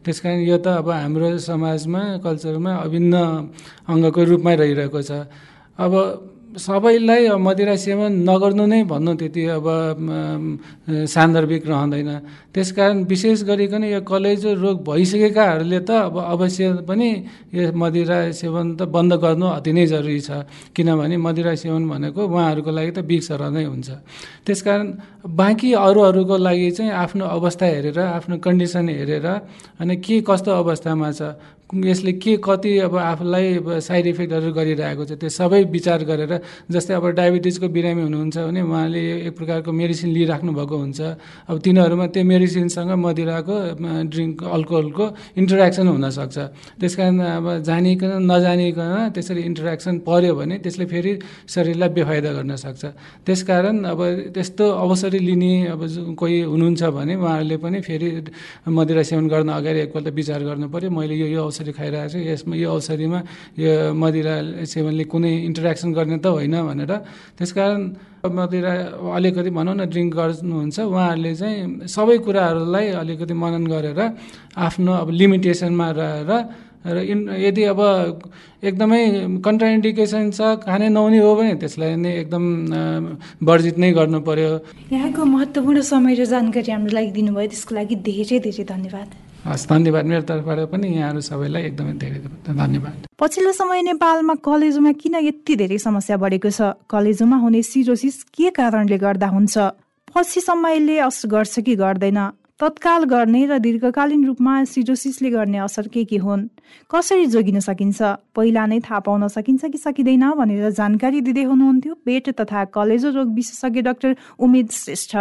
त्यस 0.05 0.19
कारण 0.21 0.41
यो 0.51 0.59
त 0.59 0.67
अब 0.83 0.89
हाम्रो 0.91 1.39
समाजमा 1.39 2.03
कल्चरमा 2.27 2.73
अभिन्न 2.85 3.15
अङ्गको 3.89 4.21
रूपमै 4.31 4.55
रहिरहेको 4.61 5.01
छ। 5.03 5.11
अब 5.79 5.93
सबैलाई 6.53 7.29
मदिरा 7.41 7.75
सेवन 7.81 8.13
नगर्नु 8.29 8.65
नै 8.69 8.85
भन्नु 8.85 9.13
त्यति 9.17 9.43
अब 9.57 9.67
सान्दर्भिक 11.09 11.65
रहँदैन। 11.67 12.11
त्यसकारण 12.53 12.97
विशेष 13.09 13.43
गरिकन 13.49 13.85
यो 13.89 14.01
कलेजो 14.05 14.53
रोग 14.61 14.85
भइसकेकाहरूले 14.85 15.81
त 15.81 15.91
अब 16.13 16.17
अवश्य 16.19 16.85
पनि 16.85 17.09
यो 17.57 17.73
मदिरा 17.73 18.37
सेवन 18.37 18.77
त 18.77 18.85
बन्द 18.85 19.13
गर्नु 19.25 19.47
अति 19.49 19.73
नै 19.73 19.87
जरुरी 19.89 20.21
छ। 20.21 20.45
किनभने 20.77 21.17
मदिरा 21.17 21.55
सेवन 21.57 21.89
भनेको 21.89 22.21
उहाँहरूको 22.21 22.71
लागि 22.71 22.93
त 22.93 22.99
बिक्सर 23.01 23.41
नै 23.49 23.65
हुन्छ। 23.65 23.89
त्यसकारण 24.45 24.87
बाँकी 25.25 25.73
अरूहरूको 25.73 26.37
लागि 26.37 26.71
चाहिँ 26.77 26.93
आफ्नो 26.93 27.25
अवस्था 27.33 27.67
हेरेर 27.67 27.99
आफ्नो 28.21 28.37
कन्डिसन 28.45 28.89
हेरेर 28.93 29.27
अनि 29.81 29.97
के 30.05 30.21
कस्तो 30.21 30.51
अवस्थामा 30.53 31.09
छ 31.17 31.23
यसले 31.73 32.13
के 32.21 32.37
कति 32.45 32.79
अब 32.85 32.97
आफूलाई 32.97 33.81
साइड 33.81 34.07
इफेक्टहरू 34.07 34.53
गरिरहेको 34.53 35.05
छ 35.09 35.13
त्यो 35.17 35.29
सबै 35.33 35.73
विचार 35.73 36.05
गरेर 36.05 36.33
जस्तै 36.69 36.95
अब 37.01 37.07
डायबिटिजको 37.17 37.69
बिरामी 37.73 38.03
हुनुहुन्छ 38.03 38.37
भने 38.39 38.61
उहाँले 38.61 39.01
एक 39.27 39.33
प्रकारको 39.33 39.73
मेडिसिन 39.73 40.11
लिइराख्नु 40.13 40.53
भएको 40.53 40.77
हुन्छ। 40.77 41.01
अब 41.49 41.57
तिनीहरूमा 41.65 42.07
त्यो 42.13 42.25
मेडिसिनसँग 42.29 42.93
मदिराको 42.93 43.57
ड्रिङ्क 44.13 44.37
अल्कोहलको 44.53 45.05
इन्टरेक्सन 45.41 45.87
हुनसक्छ 45.89 46.37
त्यस 46.77 46.95
कारण 47.01 47.17
अब 47.41 47.47
जानिकन 47.65 48.13
नजानिकन 48.21 49.17
त्यसरी 49.17 49.43
इन्टरेक्सन 49.51 49.95
पऱ्यो 50.05 50.33
भने 50.37 50.55
त्यसले 50.61 50.85
फेरि 50.93 51.13
शरीरलाई 51.49 51.89
बेफाइदा 51.97 52.31
गर्न 52.37 52.53
सक्छ। 52.53 52.83
त्यसकारण 53.25 53.77
अब 53.89 54.01
त्यस्तो 54.37 54.65
अवसरी 54.85 55.19
लिने 55.19 55.53
अब 55.73 55.81
कोही 56.21 56.37
हुनुहुन्छ 56.53 56.83
भने 57.01 57.15
उहाँहरूले 57.17 57.57
पनि 57.65 57.81
फेरि 57.81 58.09
मदिरा 58.69 59.03
सेवन 59.09 59.25
गर्न 59.33 59.49
अगाडि 59.57 59.81
एकपल्ट 59.89 60.09
विचार 60.21 60.41
गर्नु 60.45 60.69
पऱ्यो 60.69 60.91
मैले 60.93 61.17
यो 61.17 61.27
यो 61.33 61.41
अवसर 61.43 61.61
औषधि 61.63 61.73
खाइरहेको 61.79 62.11
छु। 62.11 62.19
यसमा 62.19 62.55
यो 62.59 62.69
औषधिमा 62.75 63.21
यो 63.55 63.73
मदिरा 63.95 64.35
सेवनले 64.67 65.05
कुनै 65.07 65.33
इन्टरेक्सन 65.49 65.91
गर्ने 65.95 66.19
त 66.19 66.27
होइन 66.27 66.55
भनेर। 66.67 66.93
त्यसकारण 67.39 67.81
मदिरा 68.27 68.73
अलिकति 69.15 69.51
भनौँ 69.55 69.75
न 69.79 69.83
ड्रिङ्क 69.87 70.11
गर्नुहुन्छ। 70.19 70.79
उहाँहरूले 70.83 71.33
चाहिँ 71.39 71.87
सबै 71.87 72.17
कुराहरूलाई 72.27 72.87
अलिकति 72.99 73.35
मनन 73.35 73.65
गरेर 73.71 74.01
आफ्नो 74.59 74.93
अब 75.03 75.09
लिमिटेसनमा 75.15 75.89
रहेर 75.95 76.31
र 76.83 76.99
इन 76.99 77.31
यदि 77.39 77.63
अब 77.71 77.81
एकदमै 78.67 79.03
कन्ट्राइन्डिकेसन 79.39 80.35
छ 80.35 80.67
खाने 80.67 80.91
नहुने 80.91 81.19
हो 81.23 81.31
भने 81.39 81.55
त्यसलाई 81.63 81.95
नै 81.95 82.11
एकदम 82.27 82.45
वर्जित 83.39 83.79
नै 83.79 83.91
गर्नु 83.95 84.19
पर्यो। 84.27 84.51
यहाँको 84.91 85.23
महत्त्वपूर्ण 85.23 85.79
समय 85.79 86.15
र 86.19 86.27
जानकारी 86.27 86.71
हाम्रो 86.75 86.91
लागि 86.99 87.11
दिनुभयो। 87.15 87.49
त्यसको 87.55 87.73
लागि 87.79 87.95
धेरै 88.03 88.39
धेरै 88.43 88.65
धन्यवाद। 88.67 89.09
हस् 89.43 89.67
धन्यवाद 89.67 90.05
मेरो 90.07 90.23
तर्फबाट 90.23 90.59
पनि 90.71 90.89
यहाँहरू 90.89 91.21
सबैलाई 91.21 91.63
एकदमै 91.63 91.93
धेरै 91.99 92.19
धन्यवाद। 92.47 93.07
पछिल्लो 93.19 93.53
समय 93.53 93.83
नेपालमा 93.83 94.35
कलेजोमा 94.39 94.93
किन 94.95 95.15
यति 95.19 95.57
धेरै 95.59 95.79
समस्या 95.79 96.17
बढेको 96.17 96.51
छ? 96.51 96.79
कलेजोमा 96.87 97.37
हुने 97.43 97.63
सिरोसिस 97.63 98.23
के 98.31 98.51
कारणले 98.55 98.99
गर्दा 99.03 99.29
हुन्छ? 99.35 99.55
पछि 100.15 100.41
समयले 100.41 100.99
असर 101.11 101.29
गर्छ 101.29 101.59
कि 101.67 101.75
गर्दैन? 101.75 102.19
तत्काल 102.55 103.05
गर्ने 103.11 103.43
र 103.51 103.59
दीर्घकालीन 103.59 104.23
रूपमा 104.27 104.55
सिरोसिसले 104.71 105.31
गर्ने 105.35 105.59
असर 105.59 105.91
के 105.91 106.05
के 106.07 106.19
हुन्? 106.23 106.47
कसरी 106.87 107.27
जोगिन 107.27 107.59
सकिन्छ? 107.67 107.99
पहिला 108.39 108.63
नै 108.71 108.79
थाहा 108.79 108.99
पाउन 109.03 109.27
सकिन्छ 109.27 109.75
कि 109.75 109.79
सकिँदैन 109.79 110.39
भनेर 110.39 110.71
जानकारी 110.71 111.21
दिँदै 111.27 111.45
हुनुहुन्थ्यो। 111.51 111.95
पेट 112.07 112.39
तथा 112.39 112.65
कलेजो 112.71 113.11
रोग 113.11 113.35
विशेषज्ञ 113.35 113.83
डाक्टर 113.83 114.11
उमेद 114.39 114.71
श्रेष्ठ। 114.71 115.13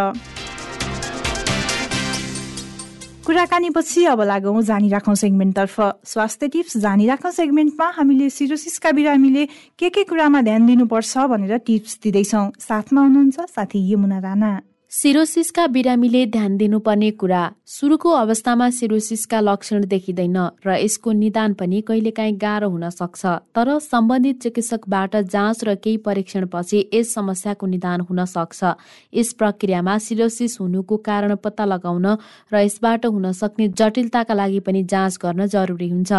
कुराकानीपछि 3.25 4.03
अब 4.05 4.21
लागौँ 4.21 4.61
जानिराखौँ 4.65 5.13
सेगमेन्टतर्फ। 5.15 5.75
स्वास्थ्य 6.03 6.47
टिप्स 6.47 6.77
जानिराखौँ 6.77 7.31
सेगमेन्टमा 7.31 7.87
हामीले 7.97 8.29
सिरोसिसका 8.29 8.91
बिरामीले 8.91 9.45
के 9.79 9.89
के 9.89 10.03
कुरामा 10.09 10.41
ध्यान 10.41 10.65
दिनुपर्छ 10.65 11.17
भनेर 11.29 11.57
टिप्स 11.61 11.99
दिँदैछौँ। 12.03 12.51
साथमा 12.59 13.01
हुनुहुन्छ 13.01 13.39
साथी 13.53 13.79
यमुना 13.93 14.19
राणा। 14.19 14.51
सिरोसिसका 14.91 15.65
बिरामीले 15.67 16.25
ध्यान 16.27 16.55
दिनुपर्ने 16.57 17.09
कुरा 17.11 17.41
सुरुको 17.65 18.09
अवस्थामा 18.11 18.69
सिरोसिसका 18.69 19.39
लक्षण 19.39 19.85
देखिँदैन 19.87 20.37
र 20.67 20.75
यसको 20.75 21.11
निदान 21.11 21.53
पनि 21.53 21.79
कहिलेकाहीँ 21.81 22.35
गाह्रो 22.35 22.69
हुन 22.69 22.89
सक्छ। 22.89 23.25
तर 23.55 23.77
सम्बन्धित 23.79 24.41
चिकित्सकबाट 24.43 25.15
जाँच 25.31 25.63
र 25.63 25.75
केही 25.75 25.97
परीक्षणपछि 26.03 26.89
यस 26.93 27.13
समस्याको 27.13 27.67
निदान 27.67 28.01
हुन 28.01 28.25
सक्छ। 28.25 28.75
यस 29.15 29.33
प्रक्रियामा 29.39 29.97
सिरोसिस 29.97 30.59
हुनुको 30.59 30.97
कारण 31.07 31.35
पत्ता 31.39 31.65
लगाउन 31.65 32.05
र 32.51 32.59
यसबाट 32.59 33.05
हुन 33.07 33.31
सक्ने 33.31 33.67
जटिलताका 33.71 34.33
लागि 34.33 34.59
पनि 34.59 34.83
जाँच 34.83 35.17
गर्न 35.23 35.47
जरुरी 35.47 35.89
हुन्छ। 35.89 36.11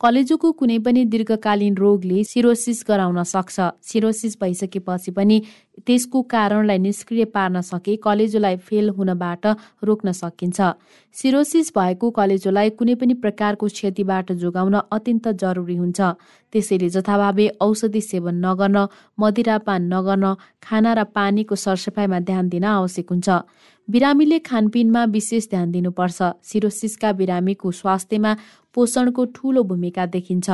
कलेजोको 0.00 0.48
कुनै 0.58 0.78
पनि 0.78 1.00
दीर्घकालीन 1.12 1.74
रोगले 1.74 2.18
सिरोसिस 2.24 2.84
गराउन 2.88 3.22
सक्छ। 3.26 3.56
सिरोसिस 3.82 4.36
भइसकेपछि 4.40 5.10
पनि 5.10 5.36
त्यसको 5.86 6.18
कारणलाई 6.30 6.78
निष्क्रिय 6.78 7.24
पार्न 7.34 7.60
सके 7.60 7.96
कलेजोलाई 7.98 8.56
फेल 8.62 8.88
हुनबाट 8.94 9.46
रोक्न 9.82 10.12
सकिन्छ। 10.14 10.58
सिरोसिस 11.16 11.72
भएको 11.74 12.10
कलेजोलाई 12.14 12.70
कुनै 12.78 12.94
पनि 12.94 13.14
प्रकारको 13.18 13.66
क्षतिबाट 13.66 14.32
जोगाउन 14.38 14.74
अत्यन्त 14.86 15.26
जरुरी 15.34 15.76
हुन्छ। 15.82 15.98
त्यसैले 16.52 16.88
जथाभावे 16.94 17.46
औषधि 17.58 18.00
सेवन 18.00 18.38
नगर्न 18.46 18.86
मदिरापान 19.18 19.82
नगर्न 19.94 20.24
खाना 20.62 20.92
र 20.94 21.04
पानीको 21.10 21.54
सरसफाइमा 21.56 22.18
ध्यान 22.22 22.48
दिन 22.48 22.64
आवश्यक 22.70 23.10
हुन्छ। 23.10 23.28
बिरामीले 23.88 24.38
खानपिनमा 24.44 25.02
विशेष 25.10 25.44
ध्यान 25.50 25.70
दिनुपर्छ। 25.72 26.18
सिरोसिसका 26.44 27.12
बिरामीको 27.18 27.70
स्वास्थ्यमा 27.72 28.32
पोषणको 28.78 29.24
ठूलो 29.34 29.62
भूमिका 29.70 30.06
देखिन्छ। 30.06 30.48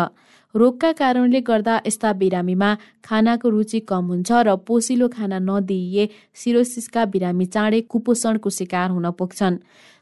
रोगका 0.54 0.90
कारणले 0.98 1.40
गर्दा 1.40 1.74
यस्ता 1.86 2.12
बिरामीमा 2.18 2.68
खानाको 3.04 3.48
रुचि 3.50 3.78
कम 3.90 4.04
हुन्छ 4.08 4.30
र 4.46 4.54
पोसिलो 4.66 5.08
खाना 5.16 5.38
नदिइए 5.48 6.04
सिरोसिसका 6.40 7.04
बिरामी 7.12 7.46
चाँडै 7.46 7.80
कुपोषणको 7.90 8.50
शिकार 8.58 8.90
हुन 8.90 9.10
पुग्छन्। 9.18 9.58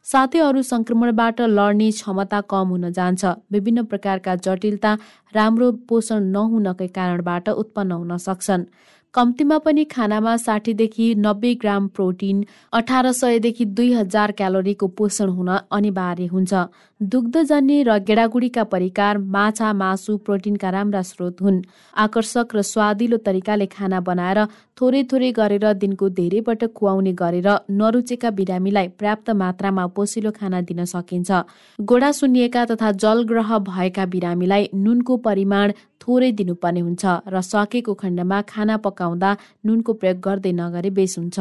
साथै 0.07 0.39
अरू 0.39 0.63
संक्रमणबाट 0.63 1.41
लड्ने 1.57 1.91
क्षमता 1.91 2.41
कम 2.53 2.69
हुन 2.69 2.85
जान्छ। 2.93 3.25
विभिन्न 3.53 3.85
प्रकारका 3.91 4.35
जटिलता 4.45 4.93
राम्रो 5.35 5.73
पोषण 5.89 6.21
नहुनकै 6.37 6.89
कारणबाट 6.97 7.49
उत्पन्न 7.49 7.93
हुन 7.93 8.17
सक्छन्। 8.19 8.69
कम्तीमा 9.15 9.57
पनि 9.59 9.83
खानामा 9.85 10.37
साठीदेखि 10.37 11.07
नब्बे 11.19 11.53
ग्राम 11.55 11.89
प्रोटिन 11.89 12.45
अठार 12.73 13.11
सयदेखि 13.13 13.65
दुई 13.71 13.93
हजार 13.93 14.33
क्यालोरीको 14.33 14.87
पोषण 14.91 15.29
हुन 15.31 15.51
अनिवार्य 15.71 16.27
हुन्छ। 16.27 16.63
दुग्धजन्य 17.01 17.83
र 17.83 17.99
गेडागुडीका 18.09 18.65
परिकार 18.65 19.19
माछा 19.35 19.73
मासु 19.73 20.17
प्रोटिनका 20.19 20.71
राम्रा 20.71 21.03
स्रोत 21.03 21.43
हुन्। 21.43 21.61
आकर्षक 21.97 22.57
र 22.57 22.63
स्वादिलो 22.63 23.17
तरिकाले 23.27 23.67
खाना 23.69 24.01
बनाएर 24.01 24.39
थोरै 24.81 25.03
थोरै 25.13 25.31
गरेर 25.33 25.67
दिनको 25.75 26.09
धेरै 26.09 26.41
पटक 26.41 26.73
खुवाउने 26.73 27.13
गरेर 27.13 27.49
नरुचेका 27.73 28.31
बिरामीलाई 28.33 28.89
पर्याप्त 28.97 29.31
मात्रामा 29.37 29.87
पोसिलो 29.93 30.31
खाना 30.33 30.61
दिन 30.63 30.85
सकिन्छ। 30.87 31.31
गोडा 31.79 32.11
सुन्निएका 32.13 32.65
तथा 32.73 32.93
जलग्रह 32.97 33.59
भएका 33.69 34.07
बिरामीलाई 34.09 34.69
नुनको 34.75 35.17
परिमाण 35.21 35.73
थोरै 36.03 36.31
दिनुपर्ने 36.39 36.81
हुन्छ 36.87 37.05
र 37.33 37.41
सकेको 37.43 37.95
खण्डमा 38.01 38.39
खाना 38.51 38.77
पकाउँदा 38.87 39.31
नुनको 39.67 39.93
प्रयोग 40.01 40.19
गर्दै 40.21 40.53
नगरे 40.61 40.91
बेस 40.99 41.19
हुन्छ। 41.19 41.39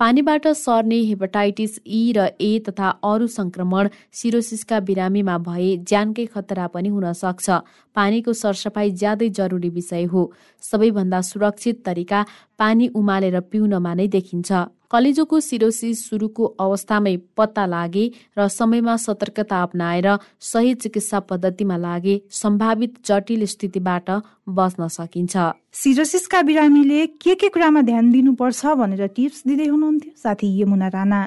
पानीबाट 0.00 0.46
सर्ने 0.56 0.96
हेपाटाइटिस 1.08 1.78
ई 1.88 2.00
र 2.16 2.24
ए 2.40 2.50
तथा 2.66 2.88
अरू 3.10 3.26
संक्रमण 3.34 3.88
सिरोसिसका 4.12 4.80
बिरामीमा 4.88 5.36
भए 5.46 5.68
ज्यानकै 5.88 6.26
खतरा 6.34 6.66
पनि 6.74 6.88
हुन 6.88 7.06
सक्छ। 7.16 7.46
पानीको 7.96 8.32
सरसफाइ 8.42 8.90
ज्यादै 9.00 9.28
जरुरी 9.38 9.70
विषय 9.72 10.04
हो। 10.12 10.22
सबैभन्दा 10.62 11.20
सुरक्षित 11.30 11.80
तरिका 11.84 12.20
पानी 12.58 12.88
उमालेर 12.94 13.40
पिउनमा 13.50 13.92
नै 13.94 14.06
देखिन्छ। 14.16 14.50
कलेजोको 14.90 15.40
सिरोसिस 15.40 16.08
सुरुको 16.08 16.44
अवस्थामै 16.60 17.16
पत्ता 17.36 17.66
लागे 17.66 18.04
र 18.38 18.48
समयमा 18.48 18.96
सतर्कता 18.96 19.62
अप्नाएर 19.62 20.08
सही 20.40 20.74
चिकित्सा 20.74 21.20
पद्धतिमा 21.20 21.76
लागे 21.76 22.20
सम्भावित 22.32 22.94
जटिल 23.06 23.44
स्थितिबाट 23.46 24.10
बच्न 24.48 24.88
सकिन्छ। 24.88 25.36
सिरोसिसका 25.72 26.42
बिरामीले 26.42 27.06
के 27.06 27.34
के 27.34 27.48
कुरामा 27.48 27.82
ध्यान 27.82 28.10
दिनुपर्छ 28.12 28.66
भनेर 28.76 29.06
टिप्स 29.16 29.42
दिँदै 29.46 29.66
हुनुहुन्थ्यो। 29.66 30.12
साथी 30.16 30.48
यमुना 30.62 30.88
राणा। 30.88 31.26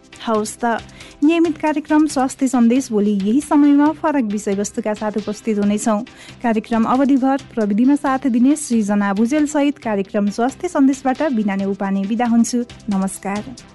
हवस् 0.25 0.57
त। 0.61 0.65
नियमित 1.23 1.57
कार्यक्रम 1.57 2.05
स्वास्थ्य 2.07 2.47
सन्देश 2.47 2.91
भोलि 2.91 3.11
यही 3.11 3.41
समयमा 3.41 3.91
फरक 3.91 4.23
विषयवस्तुका 4.31 4.93
साथ 4.93 5.17
उपस्थित 5.17 5.57
हुनेछौँ। 5.57 5.99
कार्यक्रम 6.43 6.83
अवधिभर 6.85 7.37
प्रविधिमा 7.53 7.95
साथ 7.95 8.27
दिने 8.27 8.55
सृजना 8.55 9.13
भुजेल 9.13 9.45
सहित 9.47 9.77
कार्यक्रम 9.77 10.29
स्वास्थ्य 10.29 10.67
सन्देशबाट 10.67 11.23
बिना 11.33 11.55
नै 11.55 11.65
उपाने 11.65 12.01
बिदा 12.05 12.25
हुन्छु। 12.25 12.65
नमस्कार। 12.89 13.70